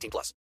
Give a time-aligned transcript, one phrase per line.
[0.00, 0.32] 18 plus.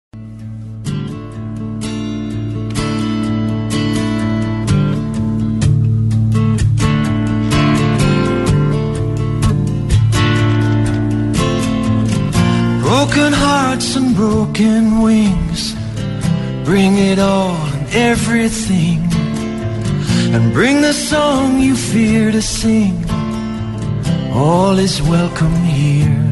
[12.81, 15.75] Broken hearts and broken wings.
[16.63, 18.99] Bring it all and everything.
[20.33, 23.03] And bring the song you fear to sing.
[24.31, 26.28] All is welcome here.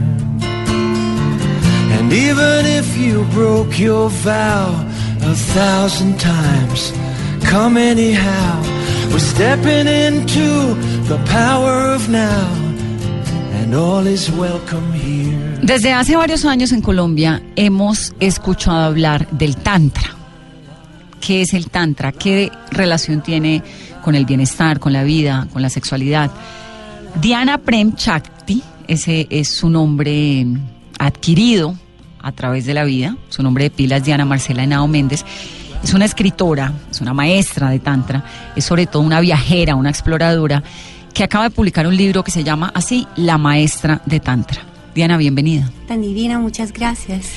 [1.92, 4.70] And even if you broke your vow
[5.22, 6.94] a thousand times,
[7.44, 8.62] come anyhow.
[9.12, 10.76] We're stepping into
[11.08, 12.48] the power of now.
[13.54, 15.60] And all is welcome here.
[15.62, 20.16] Desde hace varios años en Colombia hemos escuchado hablar del Tantra.
[21.20, 22.12] ¿Qué es el Tantra?
[22.12, 23.64] ¿Qué relación tiene
[24.04, 26.32] con el bienestar, con la vida, con la sexualidad?
[27.22, 30.46] Diana Prem Chakti, ese es su nombre
[31.00, 31.76] adquirido
[32.28, 33.16] a través de la vida.
[33.30, 35.24] Su nombre de pila es Diana Marcela Henao Méndez.
[35.82, 38.26] Es una escritora, es una maestra de Tantra,
[38.56, 40.62] es sobre todo una viajera, una exploradora,
[41.14, 44.62] que acaba de publicar un libro que se llama así, La Maestra de Tantra.
[44.94, 45.72] Diana, bienvenida.
[45.88, 47.28] Tan divina, muchas gracias.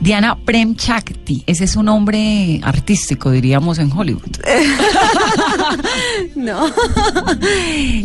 [0.00, 4.38] Diana Prem Chakti, ese es un nombre artístico, diríamos en Hollywood.
[6.36, 6.66] no.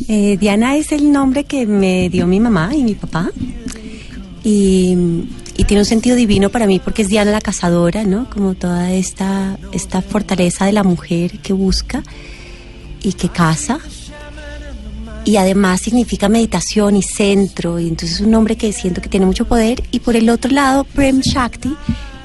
[0.09, 3.29] Eh, Diana es el nombre que me dio mi mamá y mi papá.
[4.43, 4.95] Y,
[5.57, 8.29] y tiene un sentido divino para mí porque es Diana la cazadora, ¿no?
[8.29, 12.03] Como toda esta, esta fortaleza de la mujer que busca
[13.01, 13.79] y que caza.
[15.25, 19.25] Y además significa meditación y centro, y entonces es un nombre que siento que tiene
[19.25, 19.83] mucho poder.
[19.91, 21.75] Y por el otro lado, Prem Shakti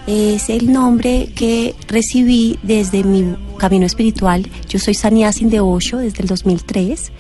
[0.06, 4.48] es el nombre que recibí desde mi camino espiritual.
[4.68, 7.12] Yo soy Sannyasin de Osho desde el 2003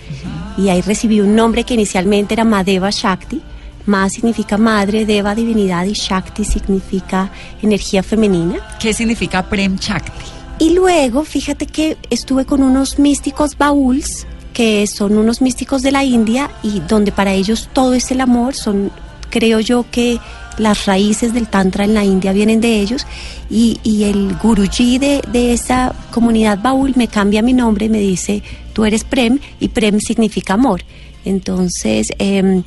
[0.58, 3.40] y ahí recibí un nombre que inicialmente era Madeva Shakti.
[3.86, 8.58] Ma significa madre, Deva divinidad y Shakti significa energía femenina.
[8.78, 10.12] ¿Qué significa Prem Shakti?
[10.58, 16.04] Y luego, fíjate que estuve con unos místicos baúls que son unos místicos de la
[16.04, 18.90] India y donde para ellos todo es el amor, son
[19.30, 20.20] creo yo que
[20.58, 23.06] las raíces del Tantra en la India vienen de ellos
[23.50, 27.98] y, y el guruji de, de, esa comunidad baúl me cambia mi nombre y me
[27.98, 28.42] dice,
[28.74, 30.82] tú eres Prem y Prem significa amor.
[31.24, 32.62] Entonces, eh,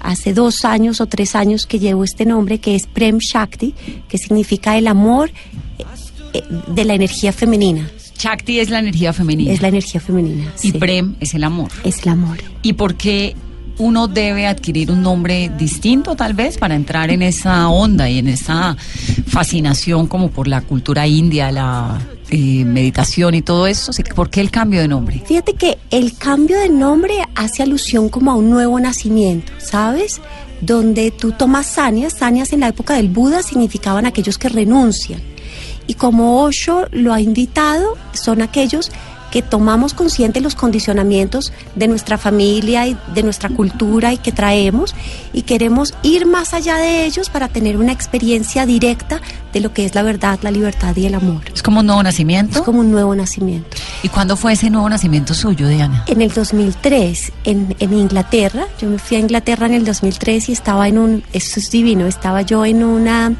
[0.00, 3.74] hace dos años o tres años que llevo este nombre que es Prem Shakti,
[4.08, 5.30] que significa el amor
[6.32, 7.88] eh, de la energía femenina.
[8.18, 9.52] Shakti es la energía femenina.
[9.52, 10.52] Es la energía femenina.
[10.62, 10.72] Y sí.
[10.72, 11.70] Prem es el amor.
[11.84, 12.38] Es el amor.
[12.62, 13.36] ¿Y por qué
[13.78, 18.28] uno debe adquirir un nombre distinto tal vez para entrar en esa onda y en
[18.28, 18.76] esa
[19.26, 23.92] fascinación como por la cultura india, la eh, meditación y todo eso?
[24.14, 25.22] ¿Por qué el cambio de nombre?
[25.24, 30.20] Fíjate que el cambio de nombre hace alusión como a un nuevo nacimiento, ¿sabes?
[30.60, 35.22] Donde tú tomas sanias, sanias en la época del Buda significaban aquellos que renuncian.
[35.86, 38.92] Y como Osho lo ha invitado, son aquellos
[39.30, 44.94] que tomamos consciente los condicionamientos de nuestra familia y de nuestra cultura y que traemos
[45.32, 49.20] y queremos ir más allá de ellos para tener una experiencia directa
[49.52, 51.42] de lo que es la verdad, la libertad y el amor.
[51.54, 52.58] Es como un nuevo nacimiento.
[52.58, 53.76] Es como un nuevo nacimiento.
[54.02, 56.04] ¿Y cuándo fue ese nuevo nacimiento suyo, Diana?
[56.06, 58.66] En el 2003, en, en Inglaterra.
[58.80, 62.06] Yo me fui a Inglaterra en el 2003 y estaba en un, eso es divino,
[62.06, 63.34] estaba yo en una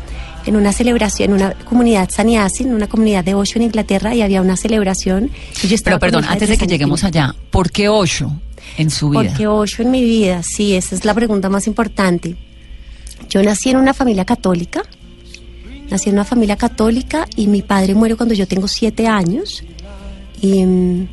[0.49, 4.23] en una celebración, en una comunidad saniasi, en una comunidad de Osho en Inglaterra y
[4.23, 5.31] había una celebración.
[5.63, 8.33] Y yo Pero perdón, antes de que lleguemos allá, ¿por qué Osho
[8.79, 9.23] en su vida?
[9.23, 12.37] Porque Osho en mi vida, sí, esa es la pregunta más importante.
[13.29, 14.83] Yo nací en una familia católica,
[15.91, 19.63] nací en una familia católica y mi padre muere cuando yo tengo siete años
[20.41, 21.07] y um,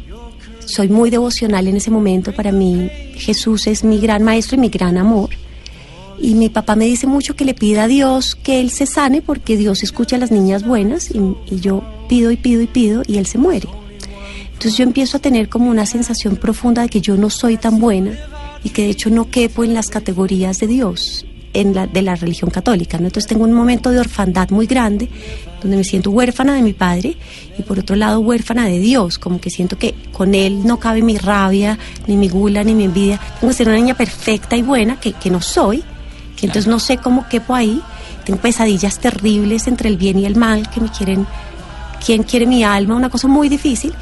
[0.65, 2.31] soy muy devocional en ese momento.
[2.31, 5.29] Para mí Jesús es mi gran maestro y mi gran amor.
[6.25, 9.21] Y mi papá me dice mucho que le pida a Dios que él se sane
[9.21, 13.03] porque Dios escucha a las niñas buenas y, y, yo pido y pido y pido
[13.05, 13.69] y él se muere.
[14.51, 17.79] Entonces yo empiezo a tener como una sensación profunda de que yo no soy tan
[17.79, 18.17] buena
[18.63, 22.15] y que de hecho no quepo en las categorías de Dios en la, de la
[22.15, 22.97] religión católica.
[22.97, 23.05] ¿no?
[23.05, 25.07] Entonces tengo un momento de orfandad muy grande
[25.61, 27.17] donde me siento huérfana de mi padre
[27.55, 31.03] y por otro lado huérfana de Dios, como que siento que con él no cabe
[31.03, 31.77] mi rabia,
[32.07, 33.21] ni mi gula, ni mi envidia.
[33.39, 35.83] Tengo que ser una niña perfecta y buena, que, que no soy
[36.45, 37.81] entonces no sé cómo quepo ahí.
[38.25, 41.27] tengo pesadillas terribles entre el bien y el mal, que me quieren,
[42.03, 43.93] quién quiere mi alma, una cosa muy difícil.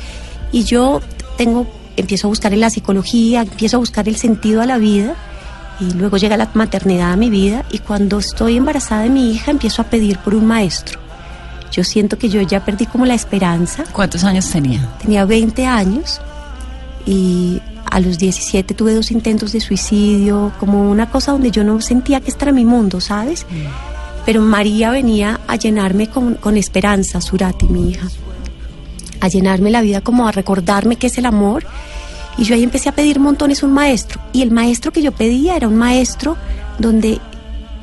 [0.51, 1.01] Y yo
[1.38, 1.68] tengo,
[1.98, 5.16] empiezo a buscar en la psicología, empiezo a buscar el sentido a la vida
[5.80, 9.51] y luego llega la maternidad a mi vida y cuando estoy embarazada de mi hija
[9.51, 11.00] empiezo a pedir por un maestro.
[11.72, 13.84] Yo siento que yo ya perdí como la esperanza.
[13.92, 14.88] ¿Cuántos años tenía?
[15.01, 16.22] Tenía 20 años
[17.06, 17.60] y
[17.94, 22.22] a los 17 tuve dos intentos de suicidio, como una cosa donde yo no sentía
[22.22, 23.45] que este era mi mundo, ¿sabes?
[24.25, 28.07] Pero María venía a llenarme con, con esperanza, Surati, mi hija,
[29.19, 31.68] a llenarme la vida como a recordarme qué es el amor.
[32.36, 34.19] Y yo ahí empecé a pedir montones un maestro.
[34.34, 36.36] Y el maestro que yo pedía era un maestro
[36.80, 37.19] donde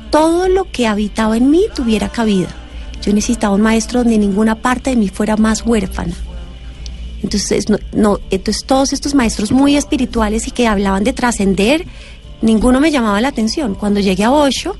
[0.09, 2.49] todo lo que habitaba en mí tuviera cabida.
[3.01, 6.15] Yo necesitaba un maestro donde ninguna parte de mí fuera más huérfana.
[7.23, 11.85] Entonces, no, no, entonces todos estos maestros muy espirituales y que hablaban de trascender,
[12.41, 13.75] ninguno me llamaba la atención.
[13.75, 14.75] Cuando llegué a Osho,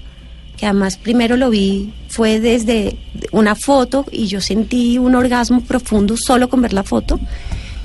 [0.58, 2.98] que además primero lo vi, fue desde
[3.32, 7.20] una foto y yo sentí un orgasmo profundo solo con ver la foto.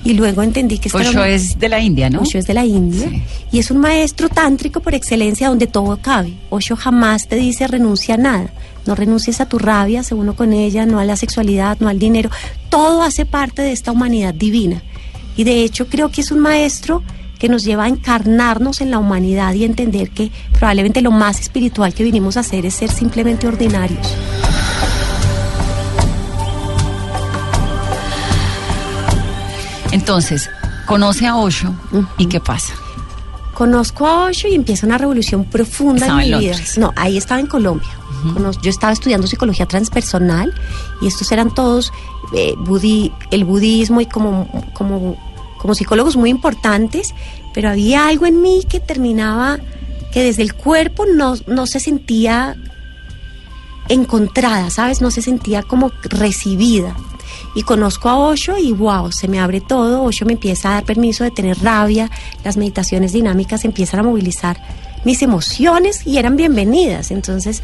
[0.04, 2.20] Y luego entendí que Osho un- es de la India, ¿no?
[2.20, 3.22] Osho es de la India Sí.
[3.50, 6.32] y es un maestro tántrico por excelencia donde todo cabe.
[6.48, 8.50] Osho jamás te dice renuncia a nada.
[8.86, 11.98] No renuncies a tu rabia, se uno con ella, no a la sexualidad, no al
[11.98, 12.30] dinero.
[12.70, 14.82] Todo hace parte de esta humanidad divina.
[15.36, 17.02] Y de hecho creo que es un maestro
[17.38, 21.92] que nos lleva a encarnarnos en la humanidad y entender que probablemente lo más espiritual
[21.94, 24.14] que vinimos a hacer es ser simplemente ordinarios.
[29.92, 30.50] Entonces,
[30.86, 31.74] conoce a Osho
[32.18, 32.74] y qué pasa.
[33.54, 36.56] Conozco a Osho y empieza una revolución profunda Estaba en en mi vida.
[36.76, 37.88] No, ahí estaba en Colombia.
[38.62, 40.52] Yo estaba estudiando psicología transpersonal
[41.00, 41.92] y estos eran todos
[42.34, 42.54] eh,
[43.30, 45.16] el budismo y como, como,
[45.58, 47.14] como psicólogos muy importantes,
[47.54, 49.58] pero había algo en mí que terminaba,
[50.12, 52.56] que desde el cuerpo no, no se sentía
[53.88, 55.00] encontrada, ¿sabes?
[55.00, 56.96] No se sentía como recibida.
[57.54, 60.02] Y conozco a Osho y wow, se me abre todo.
[60.02, 62.10] Osho me empieza a dar permiso de tener rabia.
[62.44, 64.60] Las meditaciones dinámicas empiezan a movilizar
[65.04, 67.10] mis emociones y eran bienvenidas.
[67.10, 67.62] Entonces,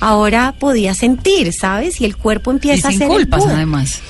[0.00, 2.00] ahora podía sentir, ¿sabes?
[2.00, 4.00] Y el cuerpo empieza a sin el culpas, además.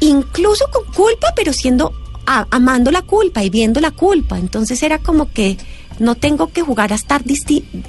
[0.00, 1.92] incluso con culpa, pero siendo
[2.26, 4.38] a- amando la culpa y viendo la culpa.
[4.38, 5.56] Entonces era como que
[5.98, 7.22] no tengo que jugar a estar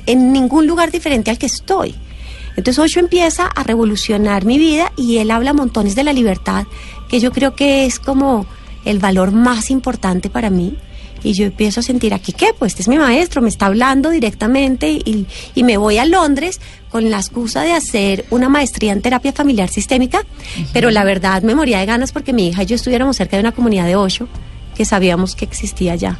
[0.05, 1.95] en ningún lugar diferente al que estoy.
[2.55, 6.65] Entonces Osho empieza a revolucionar mi vida y él habla montones de la libertad,
[7.09, 8.45] que yo creo que es como
[8.85, 10.77] el valor más importante para mí.
[11.25, 14.11] Y yo empiezo a sentir aquí que, pues este es mi maestro, me está hablando
[14.11, 15.25] directamente y,
[15.55, 19.69] y me voy a Londres con la excusa de hacer una maestría en terapia familiar
[19.69, 20.21] sistémica,
[20.71, 23.41] pero la verdad me moría de ganas porque mi hija y yo estuviéramos cerca de
[23.41, 24.27] una comunidad de Osho
[24.75, 26.19] que sabíamos que existía allá.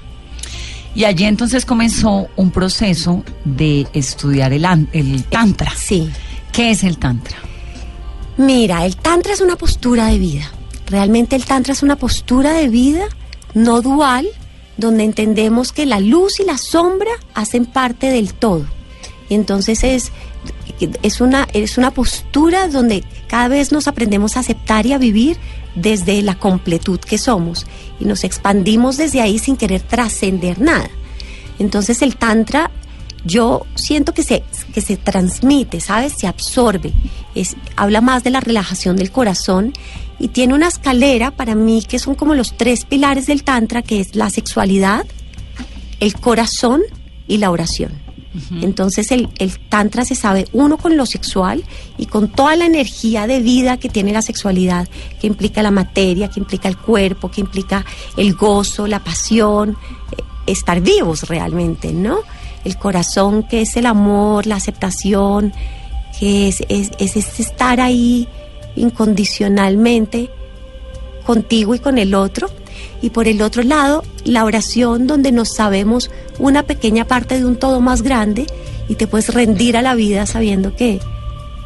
[0.96, 5.72] Y allí entonces comenzó un proceso de estudiar el, el tantra.
[5.76, 6.10] Sí.
[6.52, 7.38] ¿Qué es el tantra?
[8.38, 10.52] Mira, el tantra es una postura de vida.
[10.88, 13.06] Realmente el tantra es una postura de vida
[13.54, 14.28] no dual,
[14.78, 18.66] donde entendemos que la luz y la sombra hacen parte del todo.
[19.30, 20.12] Y entonces es,
[21.02, 25.38] es, una, es una postura donde cada vez nos aprendemos a aceptar y a vivir
[25.76, 27.66] desde la completud que somos.
[28.00, 30.90] Y nos expandimos desde ahí sin querer trascender nada.
[31.60, 32.70] Entonces el tantra
[33.26, 34.44] yo siento que se,
[34.74, 36.14] que se transmite, ¿sabes?
[36.18, 36.94] Se absorbe.
[37.34, 39.74] Es, habla más de la relajación del corazón
[40.20, 44.00] y tiene una escalera para mí que son como los tres pilares del tantra, que
[44.00, 45.06] es la sexualidad,
[46.00, 46.82] el corazón
[47.28, 48.06] y la oración.
[48.62, 51.64] Entonces el, el tantra se sabe uno con lo sexual
[51.98, 54.90] y con toda la energía de vida que tiene la sexualidad,
[55.22, 57.86] que implica la materia, que implica el cuerpo, que implica
[58.18, 59.78] el gozo, la pasión,
[60.12, 62.18] eh, estar vivos realmente, ¿no?
[62.66, 65.54] El corazón que es el amor, la aceptación,
[66.20, 68.28] que es, es, es este estar ahí
[68.76, 70.30] incondicionalmente
[71.26, 72.48] contigo y con el otro.
[73.02, 77.58] Y por el otro lado, la oración donde nos sabemos una pequeña parte de un
[77.58, 78.48] todo más grande
[78.88, 81.00] y te puedes rendir a la vida sabiendo que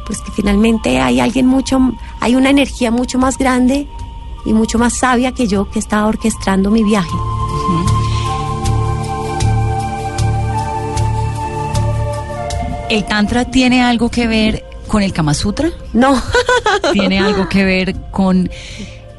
[0.06, 1.78] pues que finalmente hay alguien mucho
[2.20, 3.86] hay una energía mucho más grande
[4.44, 7.16] y mucho más sabia que yo que está orquestando mi viaje.
[12.88, 15.70] ¿El tantra tiene algo que ver con el Kama Sutra?
[15.92, 16.20] No,
[16.92, 18.50] ¿Tiene algo que ver con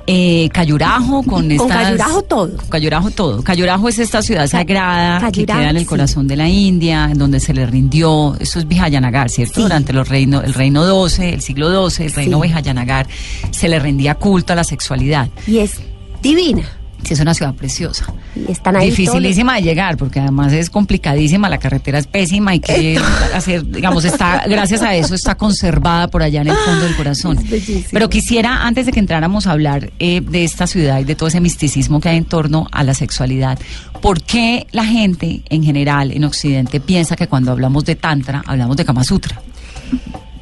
[0.07, 1.23] eh, Cayurajo?
[1.23, 2.57] Con, con estas- Cayurajo todo.
[2.57, 3.43] Con Cayurajo todo.
[3.43, 5.87] Cayurajo es esta ciudad sagrada que queda en el sí.
[5.87, 9.55] corazón de la India, en donde se le rindió, eso es Vijayanagar, ¿cierto?
[9.55, 9.61] Sí.
[9.61, 12.47] Durante los reino, el reino XII, el siglo XII, el reino Sí.
[12.47, 13.07] Vijayanagar,
[13.51, 15.29] se le rendía culto a la sexualidad.
[15.47, 15.79] Y es
[16.21, 16.63] divina.
[17.03, 18.05] Sí, es una ciudad preciosa.
[18.35, 22.59] Y están ahí Dificilísima de llegar, porque además es complicadísima, la carretera es pésima, hay
[22.59, 22.99] que
[23.33, 27.37] hacer, digamos, está, gracias a eso está conservada por allá en el fondo del corazón.
[27.37, 27.89] Es bellísimo.
[27.91, 31.27] Pero quisiera, antes de que entráramos a hablar eh, de esta ciudad y de todo
[31.29, 33.57] ese misticismo que hay en torno a la sexualidad,
[34.01, 38.77] ¿por qué la gente en general en Occidente piensa que cuando hablamos de Tantra hablamos
[38.77, 39.41] de Kama Sutra?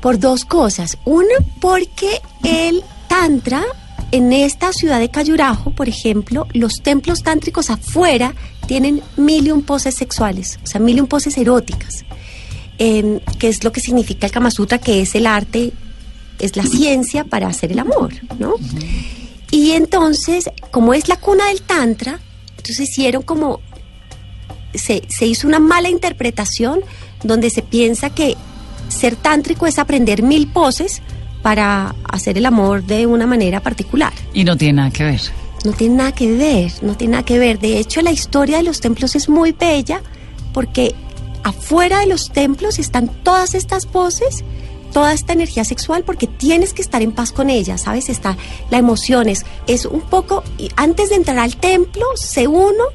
[0.01, 0.98] Por dos cosas.
[1.06, 3.63] Una, porque el Tantra,
[4.12, 8.34] en esta ciudad de Cayurajo, por ejemplo, los templos tántricos afuera
[8.68, 12.06] tienen mil y un poses sexuales, o sea, mil y un poses eróticas,
[12.78, 15.72] em, que es lo que significa el Kama Sutra, que es el arte,
[16.39, 18.56] es la ciencia para hacer el amor, ¿no?
[19.51, 22.20] Y entonces, como es la cuna del Tantra,
[22.58, 23.60] entonces hicieron como
[24.74, 26.82] se, se hizo una mala interpretación
[27.24, 28.38] donde se piensa que
[28.88, 31.01] ser tántrico es aprender mil poses
[31.41, 34.13] para hacer el amor de una manera particular.
[34.34, 35.22] Y no tiene nada que ver.
[35.65, 37.60] No tiene nada que ver, no tiene nada que ver.
[37.60, 40.01] De hecho, la historia de los templos es muy bella
[40.53, 40.96] porque
[41.43, 44.43] afuera de los templos están todas estas poses,
[44.93, 48.10] toda esta energía sexual, porque tienes que estar en paz con ella, ¿sabes?
[48.10, 48.38] Está
[48.69, 50.43] la emoción, es, es un poco,
[50.75, 52.86] antes de entrar al templo, se uno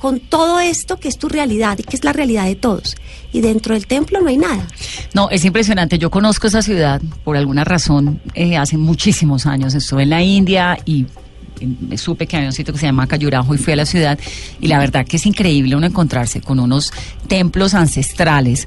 [0.00, 2.96] con todo esto que es tu realidad y que es la realidad de todos.
[3.32, 4.66] Y dentro del templo no hay nada.
[5.14, 5.98] No, es impresionante.
[5.98, 9.74] Yo conozco esa ciudad por alguna razón eh, hace muchísimos años.
[9.74, 11.04] Estuve en la India y
[11.60, 14.18] eh, supe que había un sitio que se llama Cayurajo y fui a la ciudad
[14.58, 16.92] y la verdad que es increíble uno encontrarse con unos
[17.28, 18.66] templos ancestrales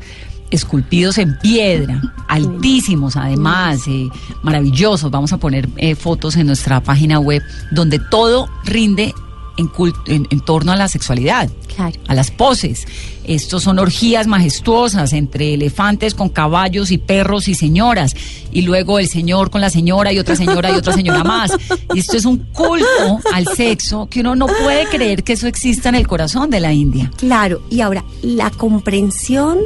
[0.51, 4.07] esculpidos en piedra, altísimos además, eh,
[4.43, 5.09] maravillosos.
[5.09, 9.15] Vamos a poner eh, fotos en nuestra página web donde todo rinde
[9.57, 11.99] en, cult- en, en torno a la sexualidad, Claro.
[12.07, 12.85] a las poses.
[13.23, 18.15] Estos son orgías majestuosas entre elefantes con caballos y perros y señoras.
[18.51, 21.51] Y luego el señor con la señora y otra señora y otra señora más.
[21.93, 25.89] Y esto es un culto al sexo que uno no puede creer que eso exista
[25.89, 27.09] en el corazón de la India.
[27.17, 29.57] Claro, y ahora, la comprensión,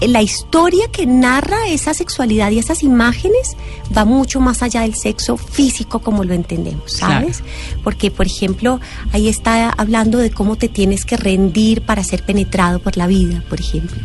[0.00, 3.56] la historia que narra esa sexualidad y esas imágenes
[3.96, 7.42] va mucho más allá del sexo físico como lo entendemos, ¿sabes?
[7.82, 8.80] Porque, por ejemplo,
[9.12, 13.42] ahí está hablando de cómo te tienes que rendir para ser penetrado por la vida,
[13.48, 13.96] por ejemplo.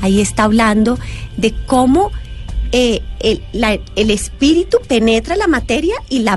[0.00, 0.98] Ahí está hablando
[1.36, 2.10] de cómo
[2.72, 6.36] eh, el, espíritu penetra la materia y la,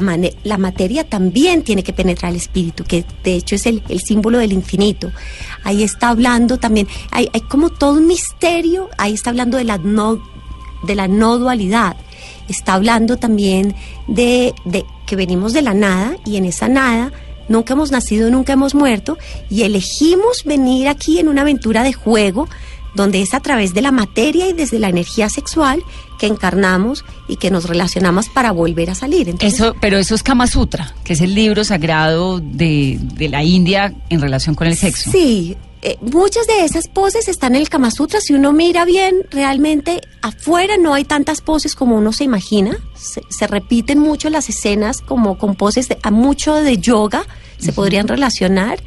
[0.57, 5.11] materia también tiene que penetrar el espíritu, que de hecho es el, símbolo del infinito.
[5.63, 10.21] Ahí está hablando también, hay, como todo un misterio, ahí está hablando de la no,
[10.83, 11.97] de la no dualidad.
[12.47, 13.75] Está hablando también
[14.07, 14.53] de
[15.05, 17.11] que venimos de la nada y en esa nada
[17.49, 19.17] nunca hemos nacido, nunca hemos muerto
[19.49, 22.47] y elegimos venir aquí en una aventura de juego
[22.95, 25.83] donde es a través de la materia y desde la energía sexual
[26.19, 29.29] que encarnamos y que nos relacionamos para volver a salir.
[29.29, 33.43] Entonces, Eso, pero eso es Kama Sutra, que es el libro sagrado de, de la
[33.43, 35.11] India en relación con el sexo.
[35.11, 38.19] Sí, eh, muchas de esas poses están en el Kama Sutra.
[38.19, 42.77] Si uno mira bien, realmente afuera no hay tantas poses como uno se imagina.
[42.95, 47.23] Se, se repiten mucho las escenas como con poses de, a mucho de yoga,
[47.57, 48.79] se podrían relacionar.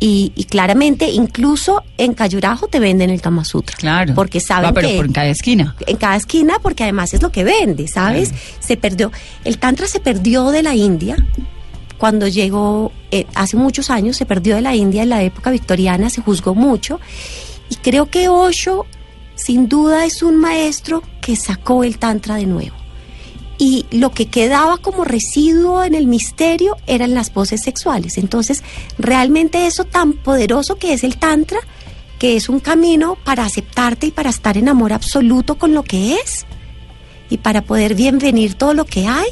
[0.00, 3.76] Y, y claramente, incluso en Cayurajo te venden el Kama Sutra.
[3.76, 4.14] Claro.
[4.14, 5.74] Porque saben pero que por en cada esquina.
[5.86, 8.32] en cada esquina porque además es lo que vende, ¿sabes?
[8.60, 9.10] Se perdió,
[9.44, 11.16] el tantra se perdió de la India
[11.98, 16.10] cuando llegó, eh, hace muchos años se perdió de la India en la época victoriana,
[16.10, 17.00] se juzgó mucho
[17.68, 18.86] y creo que Osho
[19.34, 22.76] sin duda es un maestro que sacó el tantra de nuevo.
[23.58, 28.16] Y lo que quedaba como residuo en el misterio eran las poses sexuales.
[28.16, 28.62] Entonces,
[28.98, 31.58] realmente eso tan poderoso que es el tantra,
[32.18, 36.14] que es un camino para aceptarte y para estar en amor absoluto con lo que
[36.14, 36.46] es
[37.30, 39.28] y para poder bienvenir todo lo que hay,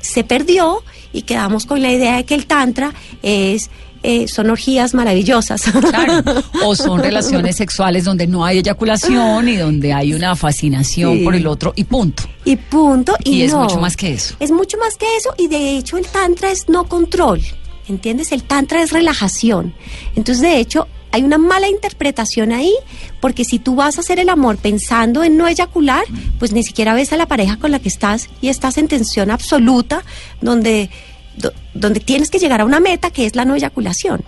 [0.00, 0.82] se perdió
[1.12, 2.92] y quedamos con la idea de que el tantra
[3.22, 3.70] es
[4.02, 5.62] eh, son orgías maravillosas.
[5.90, 6.22] Claro.
[6.64, 11.24] O son relaciones sexuales donde no hay eyaculación y donde hay una fascinación Sí.
[11.24, 12.24] por el otro y punto.
[12.44, 13.16] y punto.
[13.24, 13.60] Y, Y es no.
[13.62, 14.34] mucho más que eso.
[14.40, 17.40] Es mucho más que eso y de hecho el tantra es no control,
[17.88, 18.32] ¿entiendes?
[18.32, 19.74] El tantra es relajación.
[20.16, 22.74] Entonces de hecho hay una mala interpretación ahí
[23.20, 26.04] porque si tú vas a hacer el amor pensando en no eyacular,
[26.38, 29.30] pues ni siquiera ves a la pareja con la que estás y estás en tensión
[29.30, 30.02] absoluta
[30.42, 30.90] donde,
[31.38, 34.22] do- donde tienes que llegar a una meta que es la no eyaculación.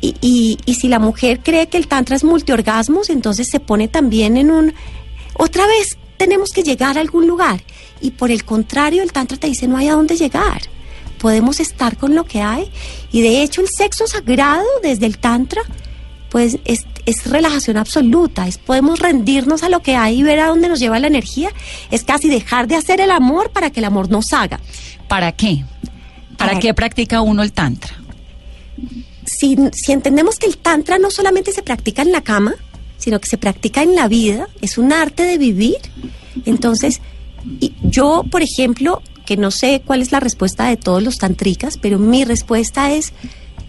[0.00, 3.86] Y, y- y si la mujer cree que el tantra es multiorgasmos, entonces se pone
[3.88, 4.74] también en un...
[5.34, 7.60] Otra vez tenemos que llegar a algún lugar.
[8.00, 10.62] Y por el contrario, el tantra te dice no hay a dónde llegar.
[11.18, 12.70] Podemos estar con lo que hay.
[13.12, 15.62] Y de hecho el sexo sagrado desde el tantra,
[16.30, 18.46] pues es, es relajación absoluta.
[18.48, 21.50] Es podemos rendirnos a lo que hay y ver a dónde nos lleva la energía.
[21.90, 24.58] Es casi dejar de hacer el amor para que el amor nos haga.
[25.06, 25.64] ¿Para qué?
[26.38, 27.94] ¿Para qué practica uno el tantra?
[29.26, 32.54] si, si entendemos que el tantra no solamente se practica en la cama,
[32.96, 35.76] sino que se practica en la vida, es un arte de vivir,
[36.46, 37.00] entonces
[37.60, 41.78] y yo, por ejemplo, que no sé cuál es la respuesta de todos los tantricas,
[41.78, 43.12] pero mi respuesta es,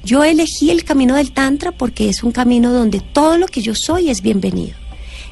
[0.03, 3.75] yo elegí el camino del tantra porque es un camino donde todo lo que yo
[3.75, 4.75] soy es bienvenido.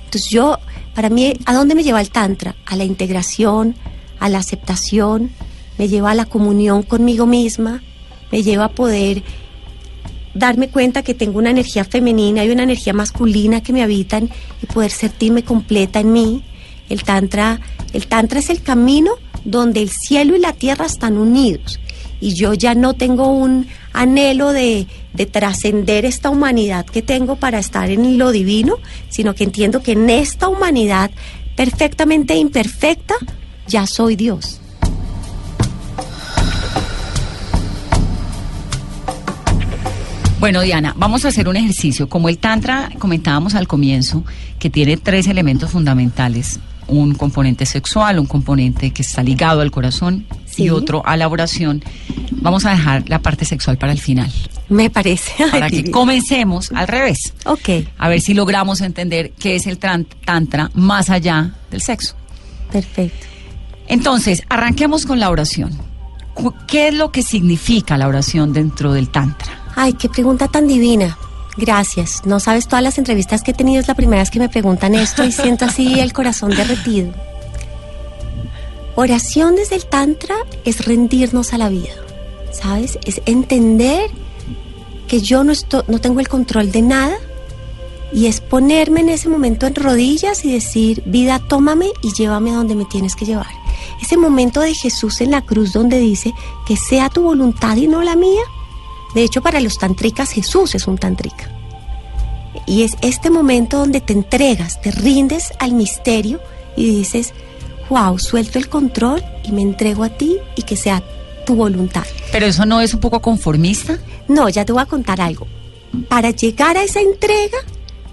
[0.06, 0.60] Entonces yo,
[0.94, 2.56] para mí, ¿a dónde me lleva el tantra?
[2.65, 3.75] A la integración,
[4.20, 5.32] a la aceptación,
[5.77, 7.84] me lleva a la comunión conmigo misma,
[8.31, 9.24] me lleva a poder
[10.34, 14.29] darme cuenta que tengo una energía femenina y una energía masculina que me habitan
[14.62, 16.43] y poder sentirme completa en mí.
[16.89, 17.60] El tantra,
[17.93, 19.12] el tantra es el camino
[19.43, 21.79] donde el cielo y la tierra están unidos
[22.19, 27.60] y yo ya no tengo un anhelo de, de trascender esta humanidad que tengo para
[27.60, 28.77] estar en lo divino,
[29.10, 31.12] sino que entiendo que en esta humanidad
[31.55, 33.15] perfectamente imperfecta
[33.67, 34.62] ya soy Dios.
[40.39, 42.08] Bueno, Diana, vamos a hacer un ejercicio.
[42.10, 44.24] Como el Tantra comentábamos al comienzo,
[44.60, 46.60] que tiene tres elementos fundamentales.
[46.88, 50.63] Un componente sexual, un componente que está ligado al corazón Sí.
[50.65, 51.84] y otro a la oración.
[52.32, 54.32] Vamos a dejar la parte sexual para el final,
[54.70, 55.32] Me parece.
[55.51, 57.34] Para que comencemos al revés.
[57.46, 62.15] Ok, A ver si logramos entender qué es el Tantra más allá del sexo.
[62.72, 63.25] perfecto.
[63.89, 65.72] Entonces, arranquemos con la oración.
[66.67, 69.53] ¿Qué es lo que significa la oración dentro del Tantra?
[69.79, 71.17] Ay, qué pregunta tan divina.
[71.55, 72.25] Gracias.
[72.25, 74.96] No sabes todas las entrevistas que he tenido, es la primera vez que me preguntan
[74.96, 77.12] esto y siento así el corazón derretido.
[78.96, 81.93] Oración desde el Tantra es rendirnos a la vida,
[82.51, 82.98] ¿sabes?
[83.05, 84.10] Es entender
[85.07, 87.15] que yo no, esto- no tengo el control de nada
[88.12, 92.55] y es ponerme en ese momento en rodillas y decir, vida, tómame y llévame a
[92.55, 93.48] donde me tienes que llevar.
[94.01, 96.34] Ese momento de Jesús en la cruz donde dice
[96.65, 98.41] que sea tu voluntad y no la mía.
[99.17, 101.50] De hecho, para los tantricas Jesús es un tantrica.
[102.67, 106.39] Y es este momento donde te entregas, te rindes al misterio
[106.75, 107.33] y dices,
[107.89, 111.01] wow, suelto el control y me entrego a ti y que sea
[111.47, 112.03] tu voluntad.
[112.31, 113.97] Pero eso no es un poco conformista.
[114.27, 115.47] No, ya te voy a contar algo.
[116.10, 117.58] Para llegar a esa entrega,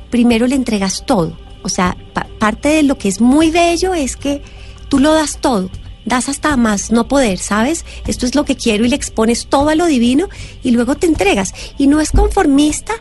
[0.09, 1.37] primero le entregas todo.
[1.63, 4.41] O sea, pa- parte de lo que es muy bello es que
[4.89, 5.69] tú lo das todo.
[6.05, 7.85] Das hasta más no poder, ¿sabes?
[8.07, 10.29] Esto es lo que quiero y le expones todo a lo divino
[10.63, 11.55] y luego te entregas.
[11.79, 12.95] Y no es conformista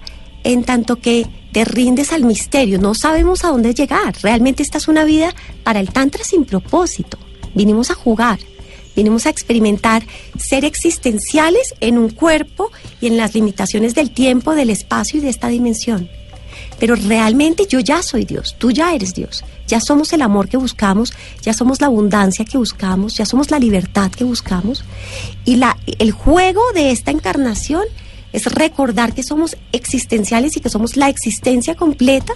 [0.43, 2.79] en tanto que te rindes al misterio.
[2.79, 4.15] No sabemos a dónde llegar.
[4.21, 7.17] Realmente esta es una vida para el Tantra sin propósito.
[7.53, 8.39] Vinimos a jugar.
[8.95, 10.03] Vinimos a experimentar
[10.37, 15.29] ser existenciales en un cuerpo y en las limitaciones del tiempo, del espacio y de
[15.29, 16.09] esta dimensión.
[16.83, 19.45] Pero realmente yo ya soy Dios, tú ya eres Dios.
[19.67, 23.57] Ya somos el amor que buscamos, ya somos la abundancia que buscamos, ya somos la
[23.57, 24.83] libertad que buscamos.
[25.45, 27.83] Y la, el juego de esta encarnación
[28.33, 32.33] es recordar que somos existenciales y que somos la existencia completa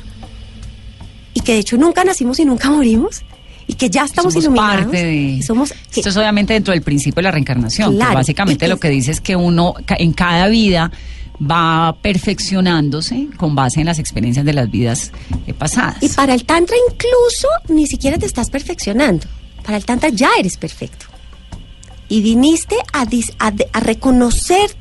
[1.34, 3.24] y que de hecho nunca nacimos y nunca morimos
[3.68, 4.84] y que ya estamos somos iluminados.
[4.86, 5.14] parte de...
[5.14, 7.96] y somos que- Esto es obviamente dentro del principio de la reencarnación.
[7.96, 10.90] Claro, básicamente que- lo que dice es que uno en cada vida
[11.40, 15.12] va perfeccionándose con base en las experiencias de las vidas
[15.46, 15.98] eh, pasadas.
[16.02, 19.28] Y para el Tantra incluso ni siquiera te estás perfeccionando.
[19.64, 21.06] Para el Tantra ya eres perfecto.
[22.10, 24.72] Y viniste a, dis- a reconocer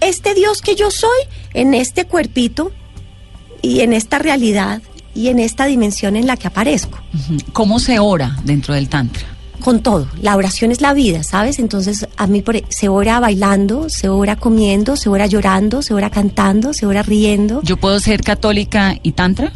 [0.00, 1.18] este Dios que yo soy
[1.52, 2.70] en este cuerpito
[3.62, 4.82] y en esta realidad
[5.14, 6.98] y en esta dimensión en la que aparezco.
[7.52, 9.26] ¿Cómo se ora dentro del Tantra?
[9.64, 11.58] Con todo, la oración es la vida, ¿sabes?
[11.58, 15.94] Entonces a mí por- e, se ora bailando, se ora comiendo, se ora llorando, se
[15.94, 17.62] ora cantando, se ora riendo.
[17.62, 19.54] ¿Yo puedo ser católica y Tantra?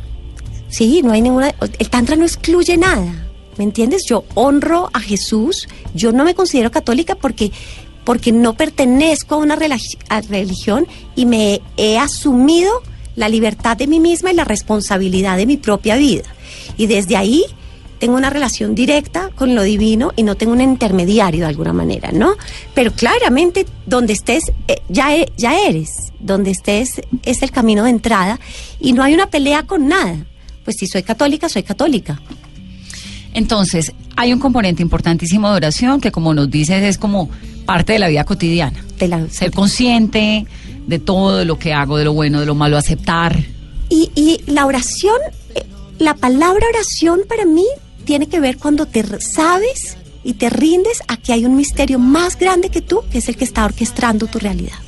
[0.71, 1.55] Sí, no hay ninguna.
[1.79, 3.27] El Tantra no excluye nada.
[3.59, 4.05] ¿Me entiendes?
[4.09, 5.69] Yo honro a Jesús.
[5.93, 7.53] Yo no me considero católica porque,
[8.05, 12.71] porque no pertenezco a una religión y me he asumido
[13.15, 16.25] la libertad de mí misma y la responsabilidad de mi propia vida.
[16.79, 17.45] Y desde ahí
[17.99, 22.13] tengo una relación directa con lo divino y no tengo un intermediario de alguna manera,
[22.13, 22.35] ¿no?
[22.75, 25.91] Pero claramente donde estés, eh, ya, e- ya eres.
[26.21, 28.39] Donde estés es el camino de entrada
[28.81, 30.17] y no hay una pelea con nada.
[30.65, 32.21] Pues si soy católica, soy católica.
[33.35, 37.29] Entonces, hay un componente importantísimo de oración que, como nos dices, es como
[37.67, 38.85] parte de la vida cotidiana.
[38.99, 40.47] De la- Ser consciente
[40.87, 43.39] de todo, de lo que hago, de lo bueno, de lo malo, aceptar.
[43.91, 45.17] Y, y la oración,
[45.55, 45.65] eh,
[45.99, 47.65] la palabra oración para mí
[48.09, 52.39] tiene que ver cuando te sabes y te rindes a que hay un misterio más
[52.39, 54.79] grande que tú, que es el que está orquestando tu realidad.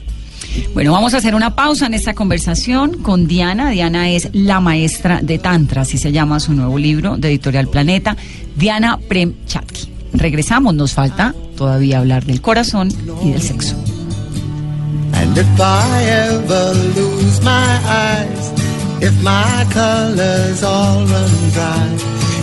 [0.72, 3.68] Bueno, vamos a hacer una pausa en esta conversación con Diana.
[3.68, 8.16] Diana es la maestra de Tantra, así se llama su nuevo libro de Editorial Planeta.
[8.56, 9.92] Diana Prem Chatki.
[10.14, 12.88] Regresamos, nos falta todavía hablar del corazón
[13.22, 13.76] y del sexo.
[15.12, 18.69] And if I ever lose my eyes,
[19.02, 21.88] if my colors all run dry,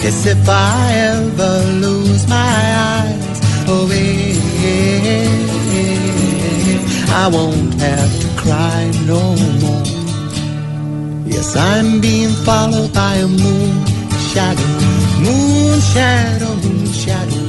[0.03, 2.61] yes, if I ever lose my
[2.93, 3.87] eyes, oh,
[4.63, 5.27] yeah,
[7.23, 9.21] I won't have to cry no
[9.61, 9.85] more.
[11.27, 13.85] Yes, I'm being followed by a moon
[14.33, 14.71] shadow,
[15.25, 17.43] moon shadow, moon shadow,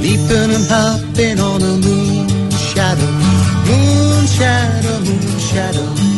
[0.00, 3.10] leaping and hopping on a moon shadow,
[3.68, 6.17] moon shadow, moon shadow.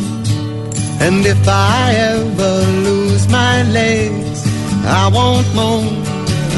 [1.00, 4.44] And if I ever lose my legs,
[4.84, 5.86] I won't moan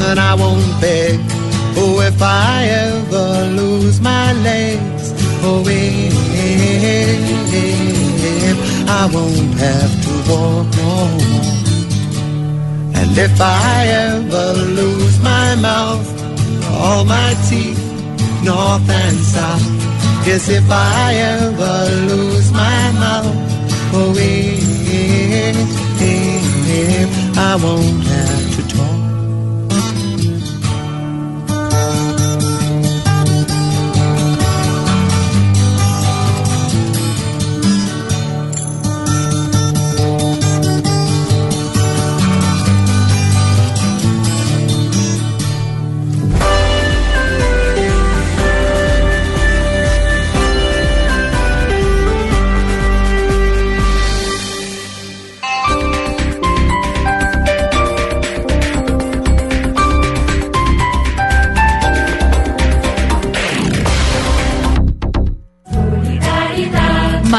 [0.07, 1.20] and I won't beg.
[1.76, 5.12] Oh, if I ever lose my legs,
[5.44, 6.18] oh, if
[8.90, 10.92] I won't have to walk no
[11.31, 11.57] more.
[13.00, 16.09] And if I ever lose my mouth,
[16.68, 17.83] all my teeth,
[18.42, 19.68] north and south.
[20.26, 23.41] Yes, if I ever lose my mouth,
[23.94, 24.14] oh,
[26.05, 28.41] if I won't have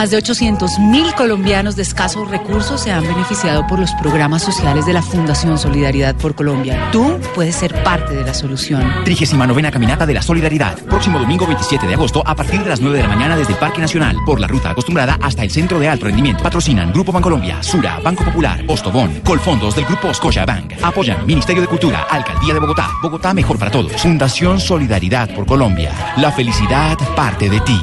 [0.03, 4.85] Más de 800 mil colombianos de escasos recursos se han beneficiado por los programas sociales
[4.85, 6.89] de la Fundación Solidaridad por Colombia.
[6.91, 8.83] Tú puedes ser parte de la solución.
[9.05, 10.77] 39 Caminata de la Solidaridad.
[10.77, 13.59] Próximo domingo 27 de agosto a partir de las 9 de la mañana desde el
[13.59, 14.17] Parque Nacional.
[14.25, 16.43] Por la ruta acostumbrada hasta el Centro de Alto Rendimiento.
[16.43, 20.73] Patrocinan Grupo Bancolombia, Sura, Banco Popular, Ostobón, Colfondos del Grupo Scotia Bank.
[20.83, 22.89] Apoyan Ministerio de Cultura, Alcaldía de Bogotá.
[23.01, 23.93] Bogotá mejor para todos.
[24.01, 25.93] Fundación Solidaridad por Colombia.
[26.17, 27.81] La felicidad parte de ti.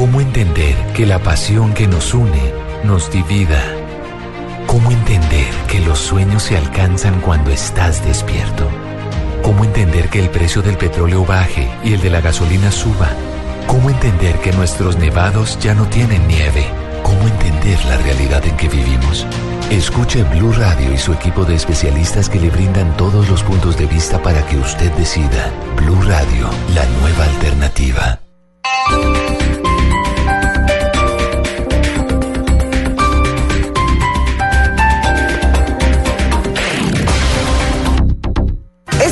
[0.00, 3.62] ¿Cómo entender que la pasión que nos une nos divida?
[4.66, 8.66] ¿Cómo entender que los sueños se alcanzan cuando estás despierto?
[9.42, 13.10] ¿Cómo entender que el precio del petróleo baje y el de la gasolina suba?
[13.66, 16.64] ¿Cómo entender que nuestros nevados ya no tienen nieve?
[17.02, 19.26] ¿Cómo entender la realidad en que vivimos?
[19.70, 23.84] Escuche Blue Radio y su equipo de especialistas que le brindan todos los puntos de
[23.84, 25.52] vista para que usted decida.
[25.76, 28.18] Blue Radio, la nueva alternativa.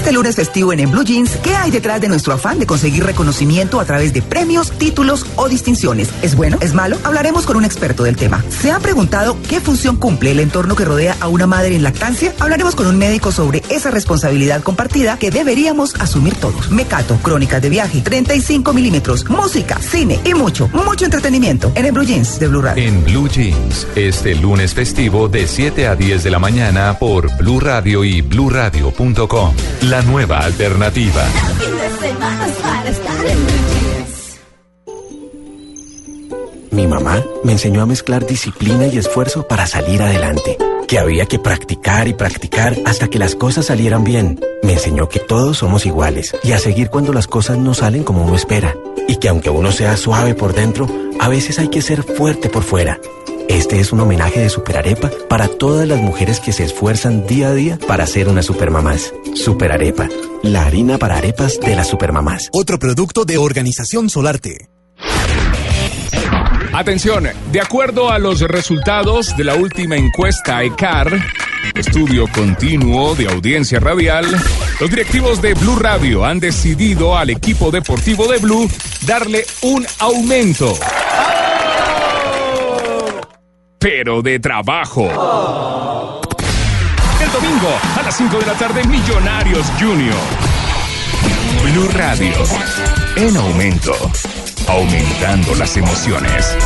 [0.09, 3.05] Este lunes festivo en, en Blue Jeans, ¿qué hay detrás de nuestro afán de conseguir
[3.05, 6.09] reconocimiento a través de premios, títulos o distinciones?
[6.23, 6.57] ¿Es bueno?
[6.63, 6.97] ¿Es malo?
[7.05, 8.43] Hablaremos con un experto del tema.
[8.49, 12.33] ¿Se ha preguntado qué función cumple el entorno que rodea a una madre en lactancia?
[12.41, 16.71] Hablaremos con un médico sobre esa responsabilidad compartida que deberíamos asumir todos.
[16.71, 22.05] Mecato, crónicas de viaje, 35 milímetros, música, cine y mucho, mucho entretenimiento en el Blue
[22.05, 22.83] Jeans de Blue Radio.
[22.83, 27.61] En Blue Jeans, este lunes festivo de 7 a 10 de la mañana por Blue
[27.61, 29.53] Radio y bluradio.com.
[29.83, 31.23] La nueva alternativa.
[36.71, 40.57] Mi mamá me enseñó a mezclar disciplina y esfuerzo para salir adelante.
[40.87, 44.41] Que había que practicar y practicar hasta que las cosas salieran bien.
[44.63, 48.25] Me enseñó que todos somos iguales y a seguir cuando las cosas no salen como
[48.25, 48.75] uno espera.
[49.07, 50.87] Y que aunque uno sea suave por dentro,
[51.19, 52.99] a veces hay que ser fuerte por fuera.
[53.49, 57.55] Este es un homenaje de Superarepa para todas las mujeres que se esfuerzan día a
[57.55, 59.15] día para ser unas supermamás.
[59.35, 60.09] Superarepa,
[60.43, 62.51] la harina para arepas de las supermamás.
[62.53, 64.69] Otro producto de Organización Solarte.
[66.73, 71.19] Atención, de acuerdo a los resultados de la última encuesta ECAR,
[71.75, 74.27] estudio continuo de audiencia radial,
[74.79, 78.69] los directivos de Blue Radio han decidido al equipo deportivo de Blue
[79.07, 80.75] darle un aumento.
[83.79, 85.05] Pero de trabajo.
[87.21, 90.17] El domingo a las 5 de la tarde, Millonarios Junior.
[91.63, 92.35] Blue Radio.
[93.17, 93.93] En aumento.
[94.67, 96.57] Aumentando las emociones.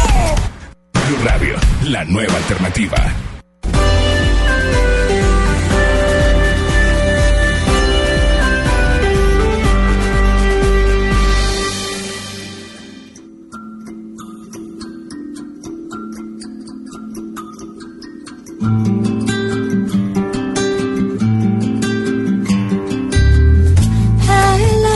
[0.92, 2.96] Blue Radio, la nueva alternativa.
[18.62, 18.68] El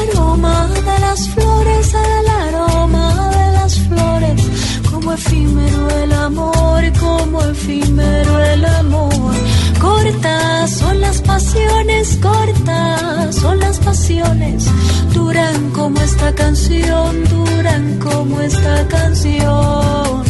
[0.02, 4.40] aroma de las flores, el aroma de las flores,
[4.88, 9.34] como efímero el amor, como efímero el amor.
[9.80, 14.70] Cortas son las pasiones, cortas son las pasiones.
[15.12, 20.25] Duran como esta canción, duran como esta canción.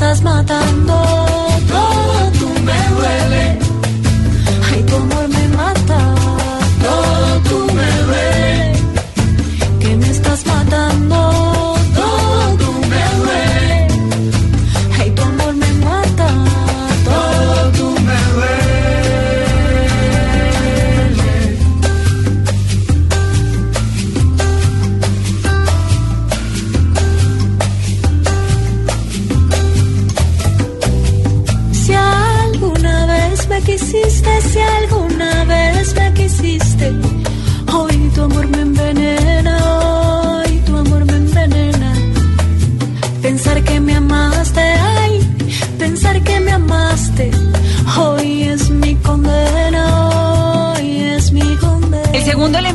[0.00, 0.94] Estás matando,
[1.68, 3.58] todo tú me duele.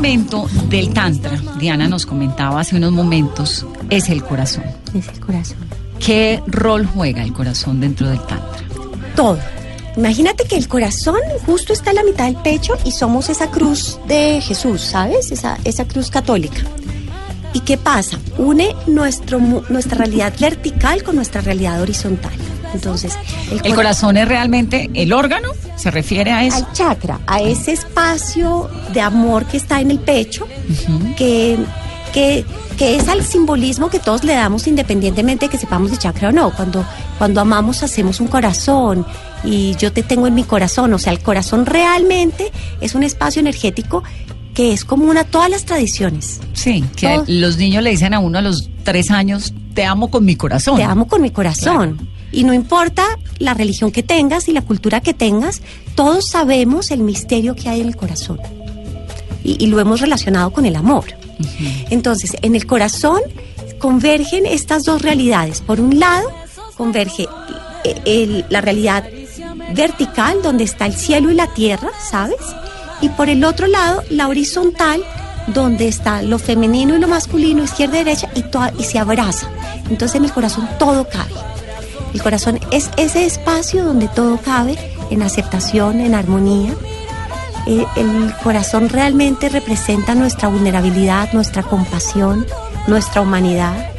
[0.06, 4.64] Elemento del Tantra, Diana nos comentaba hace unos momentos, es el corazón.
[4.94, 5.58] Es el corazón.
[6.00, 8.64] ¿Qué rol juega el corazón dentro del Tantra?
[9.16, 9.40] Todo.
[9.98, 11.16] Imagínate que el corazón
[11.46, 15.32] justo está en la mitad del pecho y somos esa cruz de Jesús, ¿sabes?
[15.32, 16.62] Esa, esa cruz católica.
[17.54, 18.20] ¿Y qué pasa?
[18.38, 22.34] Une nuestro, nuestra realidad vertical con nuestra realidad horizontal.
[22.74, 23.18] Entonces,
[23.50, 25.50] ¿El cora- corazón es realmente el órgano?
[25.76, 26.56] ¿Se refiere a eso?
[26.58, 30.48] al chakra, a ese espacio de amor que está en el pecho,
[31.18, 31.58] que,
[32.14, 32.46] que,
[32.78, 36.32] que es al simbolismo que todos le damos independientemente de que sepamos de chakra o
[36.32, 36.52] no.
[36.56, 36.86] Cuando,
[37.18, 39.06] cuando amamos hacemos un corazón
[39.44, 40.94] y yo te tengo en mi corazón.
[40.94, 44.04] O sea, el corazón realmente es un espacio energético
[44.54, 46.40] que es común a todas las tradiciones.
[46.54, 50.10] Sí, que Todo- los niños le dicen a uno a los tres años, te amo
[50.10, 50.78] con mi corazón.
[50.78, 52.08] Te amo con mi corazón.
[52.36, 53.04] Y no importa
[53.40, 55.62] la religión que tengas y la cultura que tengas,
[55.96, 58.40] todos sabemos el misterio que hay en el corazón.
[59.44, 61.06] Y, y lo hemos relacionado con el amor.
[61.90, 63.22] Entonces, en el corazón
[63.80, 65.62] convergen estas dos realidades.
[65.62, 66.30] Por un lado,
[66.78, 67.28] converge
[67.84, 69.06] eh, el- la realidad
[69.74, 72.38] vertical, donde está el cielo y la tierra, ¿sabes?
[73.02, 75.04] Y por el otro lado, la horizontal,
[75.48, 79.48] donde está lo femenino y lo masculino, izquierda y derecha, y, toa- y se abraza.
[79.90, 81.34] Entonces en el corazón todo cabe.
[82.16, 84.78] El corazón es ese espacio donde todo cabe
[85.10, 86.74] en aceptación, en armonía.
[87.68, 92.48] Eh, el corazón realmente representa nuestra vulnerabilidad, nuestra compasión,
[92.88, 93.90] nuestra humanidad.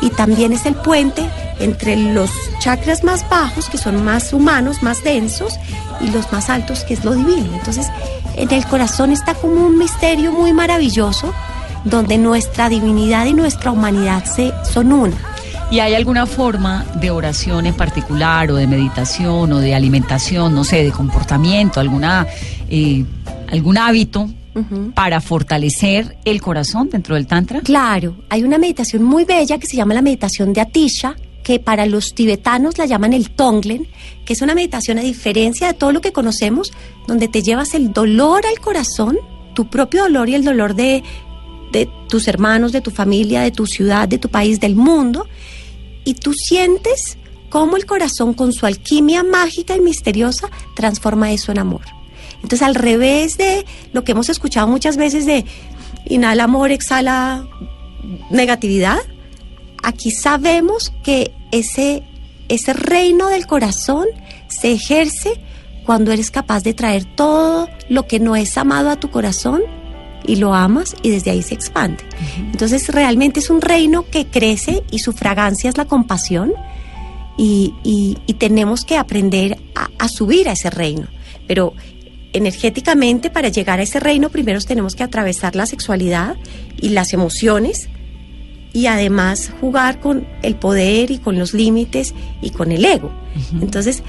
[0.00, 1.28] Y también es el puente
[1.58, 5.58] entre los chakras más bajos, que son más humanos, más densos,
[6.00, 7.54] y los más altos, que es lo divino.
[7.54, 7.88] Entonces,
[8.36, 11.34] en el corazón está como un misterio muy maravilloso,
[11.84, 15.31] donde nuestra divinidad y nuestra humanidad se son una.
[15.72, 20.64] ¿Y hay alguna forma de oración en particular o de meditación o de alimentación, no
[20.64, 22.26] sé, de comportamiento, alguna,
[22.68, 23.06] eh,
[23.50, 24.28] algún hábito
[24.94, 27.62] para fortalecer el corazón dentro del Tantra?
[27.62, 31.86] Claro, hay una meditación muy bella que se llama la meditación de Atisha, que para
[31.86, 33.88] los tibetanos la llaman el Tonglen,
[34.26, 36.70] que es una meditación a diferencia de todo lo que conocemos,
[37.06, 39.16] donde te llevas el dolor al corazón,
[39.54, 41.02] tu propio dolor y el dolor de,
[41.72, 45.26] de tus hermanos, de tu familia, de tu ciudad, de tu país, del mundo,
[46.04, 51.58] y tú sientes cómo el corazón con su alquimia mágica y misteriosa transforma eso en
[51.58, 51.82] amor.
[52.36, 55.44] Entonces, al revés de lo que hemos escuchado muchas veces de
[56.06, 57.46] inhala amor, exhala
[58.30, 58.98] negatividad,
[59.82, 62.02] aquí sabemos que ese,
[62.48, 64.06] ese reino del corazón
[64.48, 65.40] se ejerce
[65.84, 69.62] cuando eres capaz de traer todo lo que no es amado a tu corazón
[70.26, 71.98] y lo amas y desde ahí se expande.
[72.52, 76.52] Entonces realmente es un reino que crece y su fragancia es la compasión
[77.36, 81.06] y, y- y tenemos que aprender a, a subir a ese reino.
[81.48, 81.72] Pero
[82.32, 86.36] energéticamente para llegar a ese reino primero tenemos que atravesar la sexualidad
[86.80, 87.88] y las emociones
[88.72, 93.12] y además jugar con el poder y con los límites y con el ego.
[93.60, 94.02] Entonces,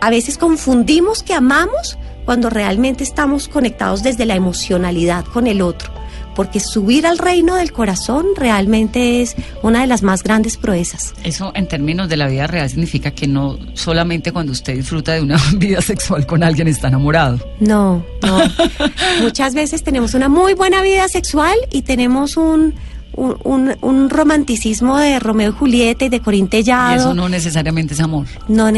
[0.00, 5.92] a veces confundimos que amamos cuando realmente estamos conectados desde la emocionalidad con el otro,
[6.34, 11.14] porque subir al reino del corazón realmente es una de las más grandes proezas.
[11.22, 15.20] Eso en términos de la vida real significa que no solamente cuando usted disfruta de
[15.20, 17.38] una vida sexual con alguien está enamorado.
[17.60, 18.38] No, no.
[19.22, 22.74] Muchas veces tenemos una muy buena vida sexual y tenemos un,
[23.14, 27.94] un, un- un romanticismo de Romeo y Julieta y de Corín Y eso no necesariamente
[27.94, 28.26] es amor.
[28.48, 28.70] No,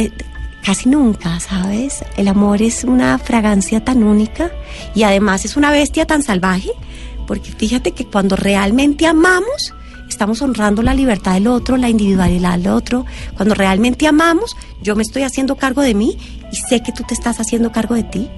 [0.67, 2.05] casi nunca, ¿sabes?
[2.17, 4.51] El amor es una fragancia tan única
[4.97, 6.73] y además es una bestia tan salvaje,
[7.29, 9.73] porque fíjate que cuando realmente amamos,
[10.09, 13.07] estamos honrando la libertad del otro, la individualidad del otro.
[13.37, 16.19] Cuando realmente amamos, yo me estoy haciendo cargo de mí
[16.51, 18.29] y sé que tú te estás haciendo cargo de ti.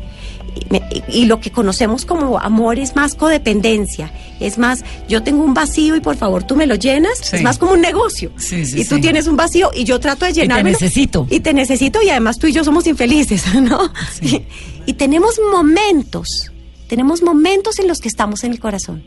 [1.11, 5.54] Y, y lo que conocemos como amor es más codependencia, es más, yo tengo un
[5.54, 7.37] vacío y por favor tú me lo llenas, Sí.
[7.37, 8.30] es más como un negocio.
[8.37, 10.64] Sí, sí, y tú tienes un vacío y yo trato de te llenarlo.
[10.70, 11.26] necesito.
[11.30, 13.90] Y te necesito y además tú y yo somos infelices, ¿no?
[14.20, 14.42] Y,
[14.87, 16.50] y tenemos momentos,
[16.88, 19.02] tenemos momentos en los que estamos en el corazón.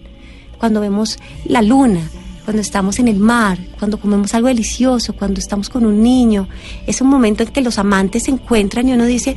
[0.57, 2.01] Cuando vemos la luna,
[2.45, 6.47] cuando estamos en el mar, cuando comemos algo delicioso, cuando estamos con un niño.
[6.87, 9.35] Es un momento en que los amantes se encuentran y uno dice,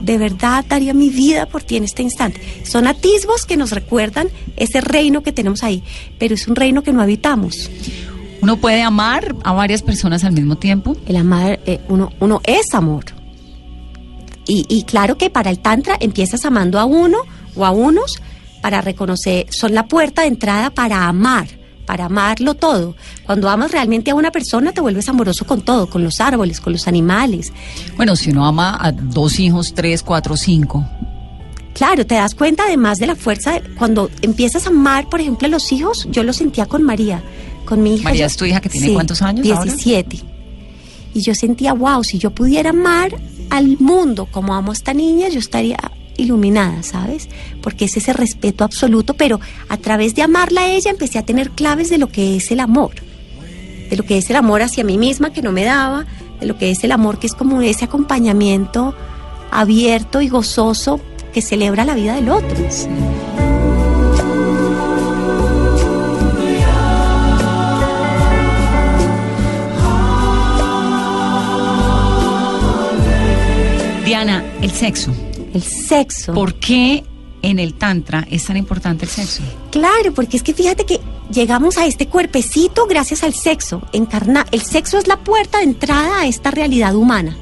[0.00, 2.40] de verdad daría mi vida por ti en este instante.
[2.64, 5.82] Son atisbos que nos recuerdan ese reino que tenemos ahí,
[6.18, 7.70] pero es un reino que no habitamos.
[8.42, 10.96] ¿Uno puede amar a varias personas al mismo tiempo?
[11.06, 13.04] El amar, eh, uno, uno es amor.
[14.46, 17.18] Y, y claro que para el Tantra empiezas amando a uno
[17.56, 18.20] o a unos
[18.62, 21.48] para reconocer, son la puerta de entrada para amar,
[21.86, 22.94] para amarlo todo.
[23.24, 26.72] Cuando amas realmente a una persona te vuelves amoroso con todo, con los árboles, con
[26.72, 27.52] los animales.
[27.96, 30.84] Bueno, si uno ama a dos hijos, tres, cuatro, cinco.
[31.74, 35.46] Claro, te das cuenta además de la fuerza, de- cuando empiezas a amar, por ejemplo,
[35.46, 37.22] a los hijos, yo lo sentía con María,
[37.66, 38.04] con mi hija.
[38.04, 39.64] María yo- es tu hija que tiene Sí, cuántos años ahora?
[39.64, 40.18] 17.
[41.14, 43.14] Y yo sentía, wow, si yo pudiera amar
[43.50, 45.78] al mundo como amo a esta niña, yo estaría
[46.18, 47.28] iluminada, ¿sabes?
[47.62, 51.50] Porque es ese respeto absoluto, pero a través de amarla a ella empecé a tener
[51.50, 52.92] claves de lo que es el amor,
[53.90, 56.06] de lo que es el amor hacia mí misma que no me daba,
[56.40, 58.94] de lo que es el amor que es como ese acompañamiento
[59.50, 61.00] abierto y gozoso
[61.32, 62.56] que celebra la vida del otro.
[74.04, 75.12] Diana, el sexo.
[75.52, 76.34] El sexo.
[76.34, 77.04] ¿Por qué
[77.42, 79.42] en el Tantra es tan importante el sexo?
[79.70, 83.82] Claro, porque es que fíjate que llegamos a este cuerpecito gracias al sexo.
[83.92, 87.36] Encarna el sexo es la puerta de entrada a esta realidad humana.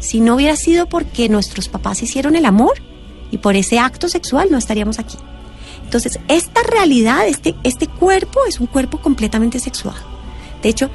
[0.00, 2.74] Si no hubiera sido porque nuestros papás hicieron el amor
[3.30, 5.16] y por ese acto sexual no estaríamos aquí.
[5.84, 9.96] Entonces, esta realidad, este, este cuerpo es un cuerpo completamente sexual.
[10.62, 10.90] De hecho,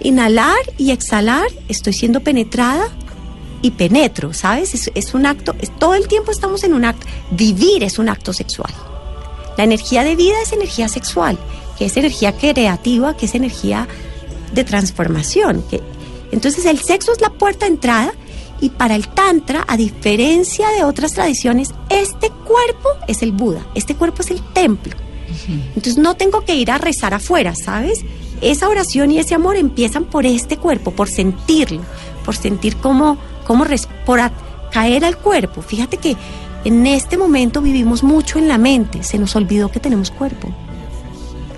[0.00, 2.88] inhalar y exhalar, estoy siendo penetrada
[3.62, 4.74] y penetro, ¿sabes?
[4.74, 7.06] Es, es un acto, es- todo el tiempo estamos en un acto.
[7.30, 8.72] Vivir es un acto sexual.
[9.56, 11.38] La energía de vida es energía sexual,
[11.76, 13.88] que es energía creativa, que es energía
[14.52, 15.64] de transformación.
[15.68, 15.82] Que,
[16.30, 18.12] entonces el sexo es la puerta de entrada
[18.60, 23.94] y para el Tantra, a diferencia de otras tradiciones, este cuerpo es el Buda, este
[23.94, 24.94] cuerpo es el templo.
[25.48, 28.00] Entonces no tengo que ir a rezar afuera, ¿sabes?
[28.40, 31.82] Esa oración y ese amor empiezan por este cuerpo, por sentirlo,
[32.24, 33.18] por sentir cómo,
[33.48, 33.64] cómo
[34.04, 34.20] por
[34.70, 35.62] caer al cuerpo.
[35.62, 36.16] Fíjate que
[36.64, 40.48] en este momento vivimos mucho en la mente, se nos olvidó que tenemos cuerpo.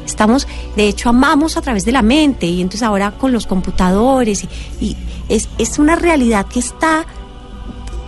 [0.07, 4.47] Estamos, de hecho, amamos a través de la mente y entonces ahora con los computadores
[4.81, 4.97] y
[5.29, 7.07] es, es una realidad que está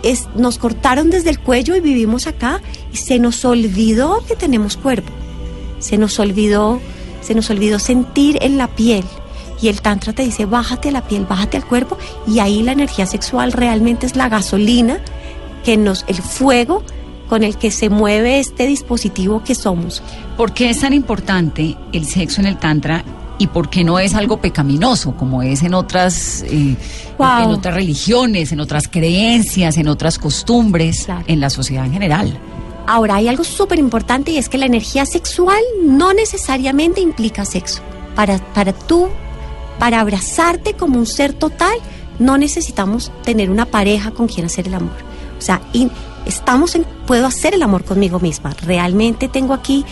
[0.01, 4.77] es, nos cortaron desde el cuello y vivimos acá y se nos olvidó que tenemos
[4.77, 5.11] cuerpo.
[5.79, 6.79] Se nos olvidó,
[7.21, 9.03] se nos olvidó sentir en la piel.
[9.63, 11.97] Y el tantra te dice, bájate a la piel, bájate al cuerpo
[12.27, 14.99] y ahí la energía sexual realmente es la gasolina
[15.63, 16.83] que nos el fuego
[17.29, 20.03] con el que se mueve este dispositivo que somos.
[20.35, 23.05] ¿Por qué es tan importante el sexo en el Tantra
[23.37, 26.75] y por qué no es algo pecaminoso como es en otras, eh,
[27.17, 27.43] Wow.
[27.43, 32.37] en otras religiones, en otras creencias, en otras costumbres, en la sociedad en general?
[32.85, 37.81] Ahora, hay algo súper importante y es que la energía sexual no necesariamente implica sexo.
[38.13, 39.07] Para, para tú,
[39.79, 41.77] para abrazarte como un ser total,
[42.19, 44.93] no necesitamos tener una pareja con quien hacer el amor.
[45.37, 45.89] O sea, y
[46.25, 48.55] estamos en, puedo hacer el amor conmigo misma.
[48.65, 49.85] Realmente tengo aquí,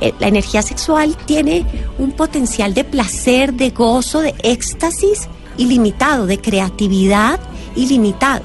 [0.00, 1.64] eh, la energía sexual tiene
[1.98, 7.40] un potencial de placer, de gozo, de éxtasis ilimitado, de creatividad
[7.74, 8.42] ilimitado.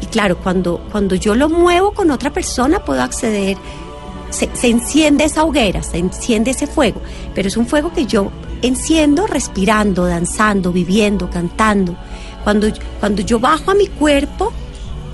[0.00, 3.56] Y claro, cuando, cuando yo lo muevo con otra persona, puedo acceder,
[4.30, 7.00] se, se enciende esa hoguera, se enciende ese fuego,
[7.34, 8.30] pero es un fuego que yo
[8.62, 11.96] enciendo respirando, danzando, viviendo, cantando.
[12.44, 12.68] Cuando,
[13.00, 14.52] cuando yo bajo a mi cuerpo,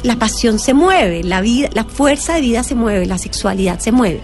[0.03, 3.93] la pasión se mueve, la vida, la fuerza de vida se mueve, la sexualidad se
[3.93, 4.20] mueve.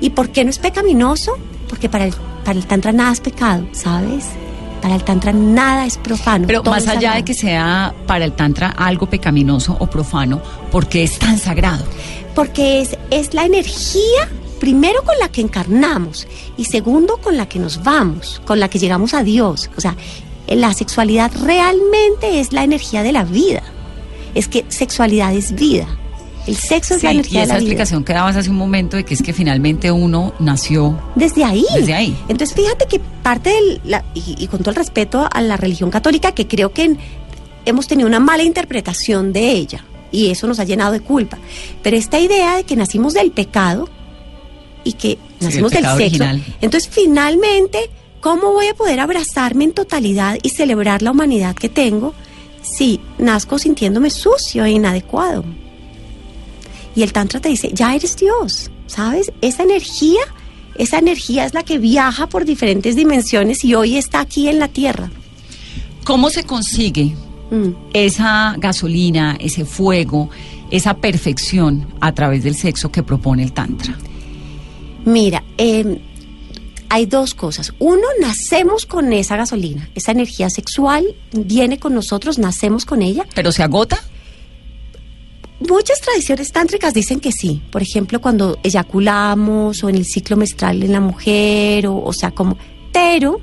[0.00, 1.32] ¿Y por qué no es pecaminoso?
[1.68, 4.26] Porque para el, para el tantra nada es pecado, ¿sabes?
[4.80, 6.46] Para el tantra nada es profano.
[6.46, 10.40] Pero más allá de que sea para el Tantra algo pecaminoso o profano,
[10.70, 11.84] ¿por qué es tan sagrado?
[12.34, 14.28] Porque es, es la energía,
[14.58, 16.26] primero con la que encarnamos
[16.56, 19.70] y segundo con la que nos vamos, con la que llegamos a Dios.
[19.76, 19.96] O sea,
[20.48, 23.62] la sexualidad realmente es la energía de la vida.
[24.34, 25.86] Es que sexualidad es vida.
[26.46, 27.68] El sexo es Sí, la y energía de esa la vida.
[27.70, 31.64] explicación que dabas hace un momento de que es que finalmente uno nació Desde ahí.
[31.74, 32.16] Desde ahí.
[32.28, 33.80] Entonces, fíjate que parte del.
[33.84, 36.98] la- y, y con todo el respeto a la religión católica, que creo que en-
[37.64, 39.84] hemos tenido una mala interpretación de ella.
[40.12, 41.36] Y eso nos ha llenado de culpa.
[41.82, 43.88] Pero esta idea de que nacimos del pecado
[44.86, 45.96] y que nacimos el del sexo.
[45.96, 46.44] original.
[46.60, 52.14] Entonces, finalmente, ¿cómo voy a poder abrazarme en totalidad y celebrar la humanidad que tengo
[52.62, 55.44] si nazco sintiéndome sucio e inadecuado?
[56.94, 59.32] Y el Tantra te dice, ya eres Dios, ¿sabes?
[59.42, 60.20] Esa energía,
[60.76, 64.68] esa energía es la que viaja por diferentes dimensiones y hoy está aquí en la
[64.68, 65.10] Tierra.
[66.04, 67.14] ¿Cómo se consigue
[67.50, 67.68] Mm.
[67.92, 70.30] esa gasolina, ese fuego,
[70.72, 73.96] esa perfección a través del sexo que propone el Tantra?
[75.06, 76.00] Mira, eh,
[76.88, 77.72] hay dos cosas.
[77.78, 83.24] Uno, nacemos con esa gasolina, esa energía sexual viene con nosotros, nacemos con ella.
[83.34, 83.98] ¿Pero se agota?
[85.60, 87.62] Muchas tradiciones tántricas dicen que sí.
[87.70, 92.32] Por ejemplo, cuando eyaculamos o en el ciclo menstrual en la mujer, o, o sea,
[92.32, 92.58] como.
[92.92, 93.40] Pero,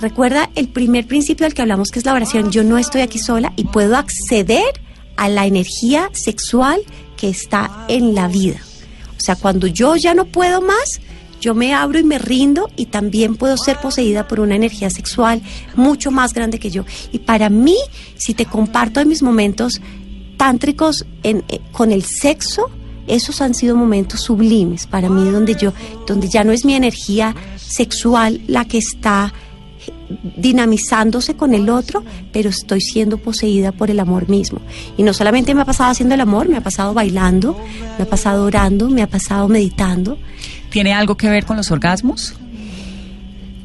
[0.00, 2.50] recuerda el primer principio del que hablamos, que es la oración.
[2.50, 4.80] Yo no estoy aquí sola y puedo acceder
[5.16, 6.82] a la energía sexual
[7.16, 8.60] que está en la vida.
[9.20, 10.98] O sea, cuando yo ya no puedo más,
[11.42, 15.42] yo me abro y me rindo y también puedo ser poseída por una energía sexual
[15.76, 16.86] mucho más grande que yo.
[17.12, 17.76] Y para mí,
[18.16, 19.82] si te comparto de mis momentos
[20.38, 22.70] tántricos eh, con el sexo,
[23.06, 25.74] esos han sido momentos sublimes para mí donde yo,
[26.06, 29.34] donde ya no es mi energía sexual la que está
[30.36, 32.02] dinamizándose con el otro,
[32.32, 34.60] pero estoy siendo poseída por el amor mismo.
[34.96, 37.56] Y no solamente me ha pasado haciendo el amor, me ha pasado bailando,
[37.98, 40.18] me ha pasado orando, me ha pasado meditando.
[40.70, 42.34] ¿Tiene algo que ver con los orgasmos?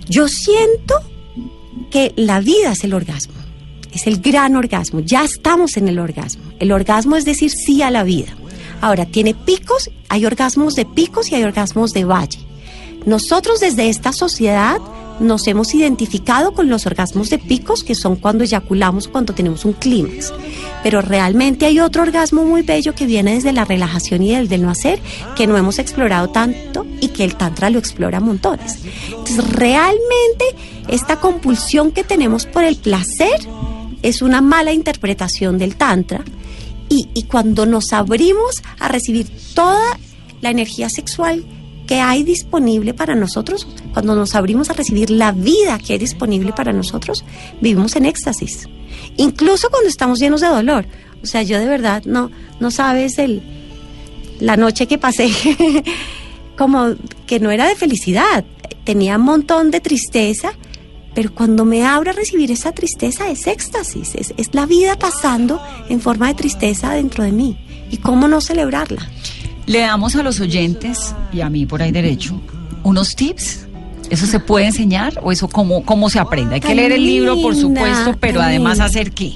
[0.07, 0.95] Yo siento
[1.89, 3.33] que la vida es el orgasmo,
[3.91, 6.43] es el gran orgasmo, ya estamos en el orgasmo.
[6.59, 8.35] El orgasmo es decir sí a la vida.
[8.81, 12.39] Ahora, tiene picos, hay orgasmos de picos y hay orgasmos de valle.
[13.05, 14.77] Nosotros desde esta sociedad
[15.19, 19.73] nos hemos identificado con los orgasmos de picos, que son cuando eyaculamos, cuando tenemos un
[19.73, 20.33] clímax.
[20.83, 24.61] Pero realmente hay otro orgasmo muy bello que viene desde la relajación y del, del
[24.61, 24.99] no hacer,
[25.35, 28.79] que no hemos explorado tanto y que el Tantra lo explora montones.
[29.09, 30.45] Entonces, realmente
[30.87, 33.39] esta compulsión que tenemos por el placer
[34.01, 36.23] es una mala interpretación del Tantra.
[36.87, 39.97] Y, y cuando nos abrimos a recibir toda
[40.41, 41.43] la energía sexual
[41.87, 46.53] que hay disponible para nosotros, cuando nos abrimos a recibir la vida que hay disponible
[46.53, 47.23] para nosotros,
[47.61, 48.67] vivimos en éxtasis.
[49.17, 50.85] Incluso cuando estamos llenos de dolor.
[51.23, 53.41] O sea, yo de verdad no, no sabes el,
[54.39, 55.29] la noche que pasé,
[56.57, 58.45] como que no era de felicidad,
[58.83, 60.53] tenía un montón de tristeza,
[61.13, 65.61] pero cuando me abro a recibir esa tristeza es éxtasis, es, es la vida pasando
[65.89, 67.57] en forma de tristeza dentro de mí.
[67.89, 69.07] ¿Y cómo no celebrarla?
[69.65, 72.39] Le damos a los oyentes, y a mí por ahí derecho,
[72.83, 73.67] unos tips.
[74.09, 76.55] ¿Eso se puede enseñar o eso cómo, cómo se aprende?
[76.55, 79.33] Hay que leer el libro, por supuesto, pero además hacer qué.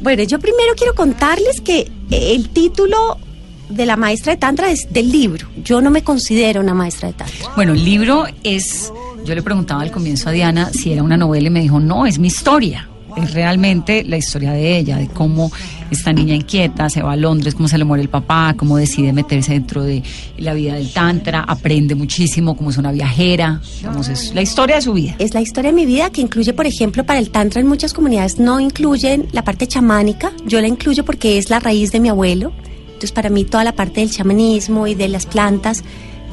[0.00, 3.18] Bueno, yo primero quiero contarles que el título
[3.68, 5.48] de la maestra de Tantra es del libro.
[5.64, 7.48] Yo no me considero una maestra de Tantra.
[7.56, 8.92] Bueno, el libro es,
[9.24, 12.06] yo le preguntaba al comienzo a Diana si era una novela y me dijo, no,
[12.06, 12.88] es mi historia.
[13.16, 15.50] Es realmente la historia de ella, de cómo
[15.90, 19.12] esta niña inquieta se va a Londres, cómo se le muere el papá, cómo decide
[19.12, 20.02] meterse dentro de
[20.38, 24.82] la vida del Tantra, aprende muchísimo, cómo es una viajera, digamos, es la historia de
[24.82, 25.14] su vida.
[25.18, 27.92] Es la historia de mi vida que incluye, por ejemplo, para el Tantra en muchas
[27.92, 30.32] comunidades no incluyen la parte chamánica.
[30.46, 32.52] Yo la incluyo porque es la raíz de mi abuelo.
[32.86, 35.82] Entonces, para mí, toda la parte del chamanismo y de las plantas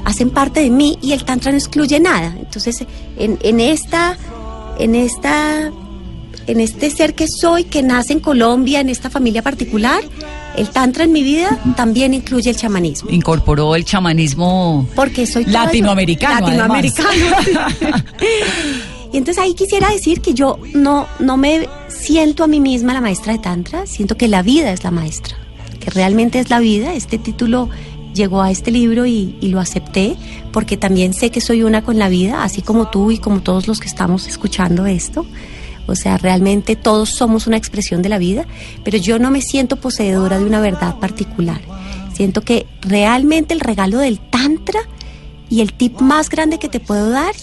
[0.06, 2.36] hacen parte de mí y el Tantra no excluye nada.
[2.40, 2.86] Entonces,
[3.18, 4.18] en, en esta.
[4.78, 5.74] En esta
[6.50, 10.02] en este ser que soy, que nace en Colombia, en esta familia particular,
[10.58, 13.12] el tantra en mi vida también incluye el chamanismo.
[13.12, 16.48] Incorporó el chamanismo Porque soy latinoamericano.
[16.48, 17.10] Latinoamericano.
[19.14, 23.02] y entonces ahí quisiera decir que yo no, no me siento a mí misma la
[23.02, 25.38] maestra de Tantra, siento que la vida es la maestra,
[25.80, 26.96] que realmente es la vida.
[26.96, 27.70] Este título
[28.16, 30.16] llegó a este libro y, y lo acepté
[30.52, 33.68] porque también sé que soy una con la vida, así como tú y como todos
[33.68, 35.28] los que estamos escuchando esto.
[35.90, 38.46] O sea, realmente todos somos una expresión de la vida,
[38.84, 41.62] pero yo no me siento poseedora de una verdad particular.
[42.14, 44.82] Siento que realmente el regalo del Tantra
[45.50, 47.34] y el tip más grande que te puedo dar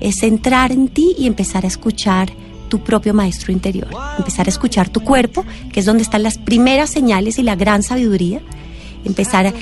[0.00, 2.30] es entrar en ti y empezar a escuchar
[2.68, 3.88] tu propio maestro interior,
[4.18, 7.82] empezar a escuchar tu cuerpo, que es donde están las primeras señales y la gran
[7.82, 8.40] sabiduría,
[9.06, 9.54] empezar a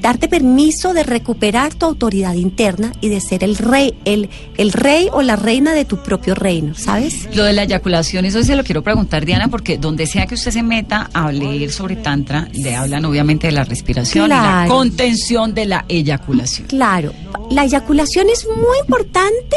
[0.00, 5.08] darte permiso de recuperar tu autoridad interna y de ser el rey, el, el rey
[5.12, 7.28] o la reina de tu propio reino, ¿sabes?
[7.34, 10.50] Lo de la eyaculación, eso se lo quiero preguntar, Diana, porque donde sea que usted
[10.50, 15.54] se meta a leer sobre Tantra, le hablan obviamente de la respiración y la contención
[15.54, 16.66] de la eyaculación.
[16.68, 17.12] Claro,
[17.50, 19.56] la eyaculación es muy importante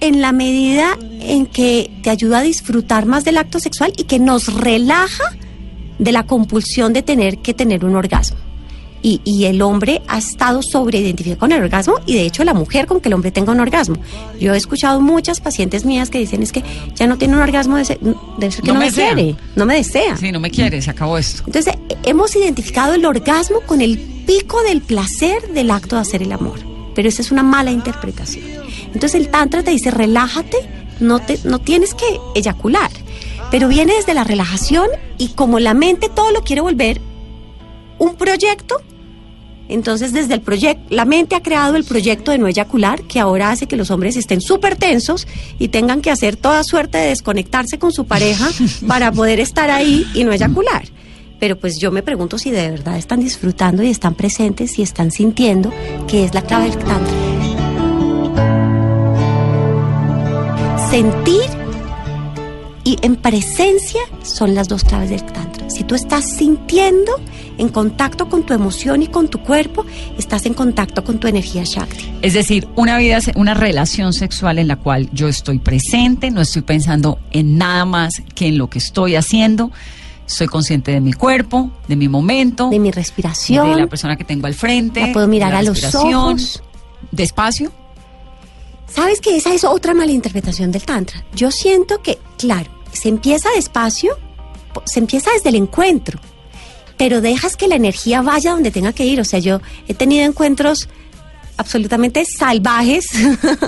[0.00, 4.18] en la medida en que te ayuda a disfrutar más del acto sexual y que
[4.18, 5.24] nos relaja
[6.00, 8.36] de la compulsión de tener que tener un orgasmo.
[9.02, 12.86] Y, y el hombre ha estado sobreidentificado con el orgasmo y de hecho la mujer
[12.86, 13.96] con que el hombre tenga un orgasmo.
[14.38, 16.62] Yo he escuchado muchas pacientes mías que dicen es que
[16.96, 19.14] ya no tiene un orgasmo, de, de ser que No no, me desea.
[19.14, 20.16] quiere, no me desea.
[20.18, 21.44] Sí, no me quiere, se acabó esto.
[21.46, 21.72] Entonces,
[22.02, 23.96] hemos identificado el orgasmo con el
[24.26, 26.58] pico del placer del acto de hacer el amor.
[26.94, 28.44] Pero esa es una mala interpretación.
[28.92, 30.58] Entonces, el Tantra te dice, relájate,
[31.00, 32.90] no, te, no tienes que eyacular.
[33.50, 34.88] Pero viene desde la relajación
[35.18, 37.00] y como la mente todo lo quiere volver
[37.98, 38.80] un proyecto,
[39.68, 43.50] entonces desde el proyecto, la mente ha creado el proyecto de no eyacular, que ahora
[43.50, 45.28] hace que los hombres estén súper tensos
[45.58, 48.48] y tengan que hacer toda suerte de desconectarse con su pareja
[48.88, 50.84] para poder estar ahí y no eyacular.
[51.38, 55.10] Pero pues yo me pregunto si de verdad están disfrutando y están presentes y están
[55.10, 55.72] sintiendo
[56.06, 57.14] que es la clave del tantra.
[60.90, 61.69] Sentir
[62.84, 65.68] y en presencia son las dos claves del tantra.
[65.70, 67.12] Si tú estás sintiendo
[67.58, 69.84] en contacto con tu emoción y con tu cuerpo,
[70.18, 72.12] estás en contacto con tu energía Shakti.
[72.22, 76.62] Es decir, una vida, una relación sexual en la cual yo estoy presente, no estoy
[76.62, 79.70] pensando en nada más que en lo que estoy haciendo.
[80.26, 84.24] Soy consciente de mi cuerpo, de mi momento, de mi respiración, de la persona que
[84.24, 85.00] tengo al frente.
[85.00, 86.62] La puedo mirar la a los ojos.
[87.10, 87.72] Despacio.
[88.94, 91.24] ¿Sabes que esa es otra malinterpretación del Tantra?
[91.34, 94.18] Yo siento que, claro, se empieza despacio,
[94.84, 96.18] se empieza desde el encuentro,
[96.96, 99.20] pero dejas que la energía vaya donde tenga que ir.
[99.20, 100.88] O sea, yo he tenido encuentros
[101.56, 103.06] absolutamente salvajes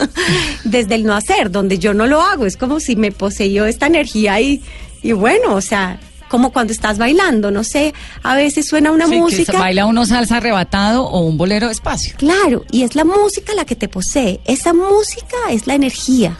[0.64, 2.44] desde el no hacer, donde yo no lo hago.
[2.44, 4.62] Es como si me poseyó esta energía y,
[5.02, 6.00] y bueno, o sea,
[6.32, 9.52] como cuando estás bailando, no sé, a veces suena una Sí, que música.
[9.52, 12.14] se baila uno salsa arrebatado o un bolero despacio.
[12.16, 14.40] Claro, y es la música la que te posee.
[14.46, 16.38] Esa música es la energía.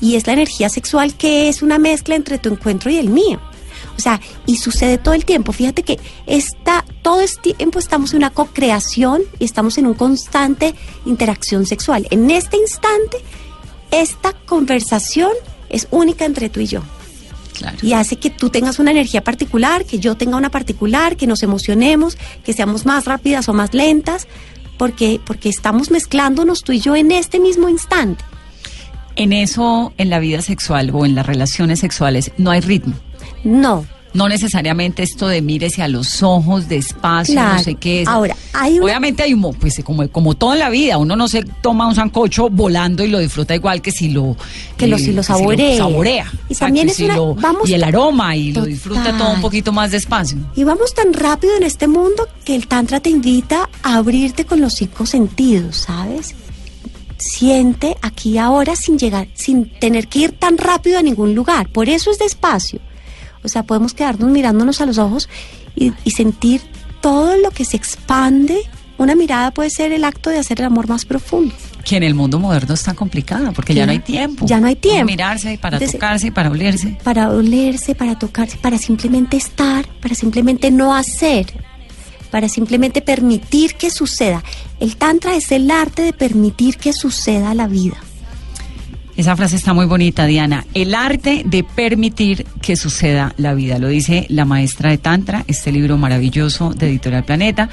[0.00, 3.40] Y es la energía sexual que es una mezcla entre tu encuentro y el mío.
[3.96, 5.52] O sea, y sucede todo el tiempo.
[5.52, 10.74] Fíjate que está, todo este tiempo estamos en una co-creación y estamos en una constante
[11.06, 12.08] interacción sexual.
[12.10, 13.18] En este instante,
[13.92, 15.30] esta conversación
[15.68, 16.82] es única entre tú y yo.
[17.82, 21.42] Y hace que tú tengas una energía particular, que yo tenga una particular, que nos
[21.42, 24.26] emocionemos, que seamos más rápidas o más lentas,
[24.76, 28.24] porque, porque estamos mezclándonos tú y yo en este mismo instante.
[29.16, 32.94] En eso, en la vida sexual o en las relaciones sexuales, no hay ritmo.
[33.44, 33.86] No.
[34.14, 37.54] No necesariamente esto de mírese a los ojos despacio, Claro.
[37.54, 38.08] no sé qué es.
[38.08, 41.16] Ahora, hay una- Obviamente hay un, mo- pues como, como todo en la vida, uno
[41.16, 44.36] no se toma un sancocho volando y lo disfruta igual que si lo
[44.76, 45.76] Que lo- si lo que saborea.
[45.78, 46.24] saborea.
[46.48, 49.32] Y Exacto, también es si una- lo- vamos- y el aroma y lo disfruta todo
[49.32, 50.38] un poquito más despacio.
[50.54, 54.60] Y vamos tan rápido en este mundo que el Tantra te invita a abrirte con
[54.60, 56.34] los cinco sentidos, ¿sabes?
[57.18, 61.68] Siente aquí ahora sin llegar, sin tener que ir tan rápido a ningún lugar.
[61.70, 62.80] Por eso es despacio.
[63.44, 65.28] O sea, podemos quedarnos mirándonos a los ojos
[65.76, 66.62] y, y sentir
[67.00, 68.58] todo lo que se expande.
[68.96, 71.54] Una mirada puede ser el acto de hacer el amor más profundo.
[71.84, 74.46] Que en el mundo moderno está complicada porque ya Ya- no hay tiempo.
[74.46, 75.04] ya no hay Para tiempo.
[75.06, 76.96] mirarse y para Entonces- tocarse y para olerse.
[77.04, 81.46] para olerse, para tocarse, para simplemente estar, para simplemente no hacer,
[82.30, 84.42] para simplemente permitir que suceda.
[84.80, 87.96] El tantra es el arte de permitir que suceda la vida.
[89.16, 90.66] Esa frase está muy bonita, Diana.
[90.74, 93.78] El arte de permitir que suceda la vida.
[93.78, 97.68] Lo dice la maestra de Tantra, este libro maravilloso de Editorial Planeta,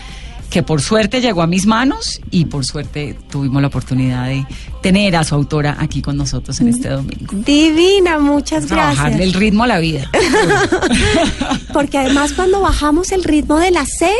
[0.51, 4.45] que por suerte llegó a mis manos y por suerte tuvimos la oportunidad de
[4.83, 7.33] tener a su autora aquí con nosotros en este domingo.
[7.33, 9.39] Divina, muchas Trabajarle el gracias.
[9.39, 10.11] ritmo a la vida.
[11.73, 14.13] Porque además cuando bajamos el ritmo del hacer,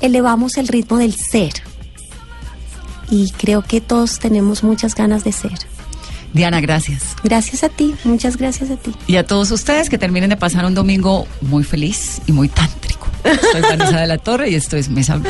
[0.00, 1.54] elevamos el ritmo del ser.
[3.10, 5.58] Y creo que todos tenemos muchas ganas de ser.
[6.32, 7.16] Diana, gracias.
[7.22, 8.94] Gracias a ti, muchas gracias a ti.
[9.06, 13.08] Y a todos ustedes que terminen de pasar un domingo muy feliz y muy tántrico.
[13.52, 15.20] Soy Vanessa de la Torre y esto es Mesa.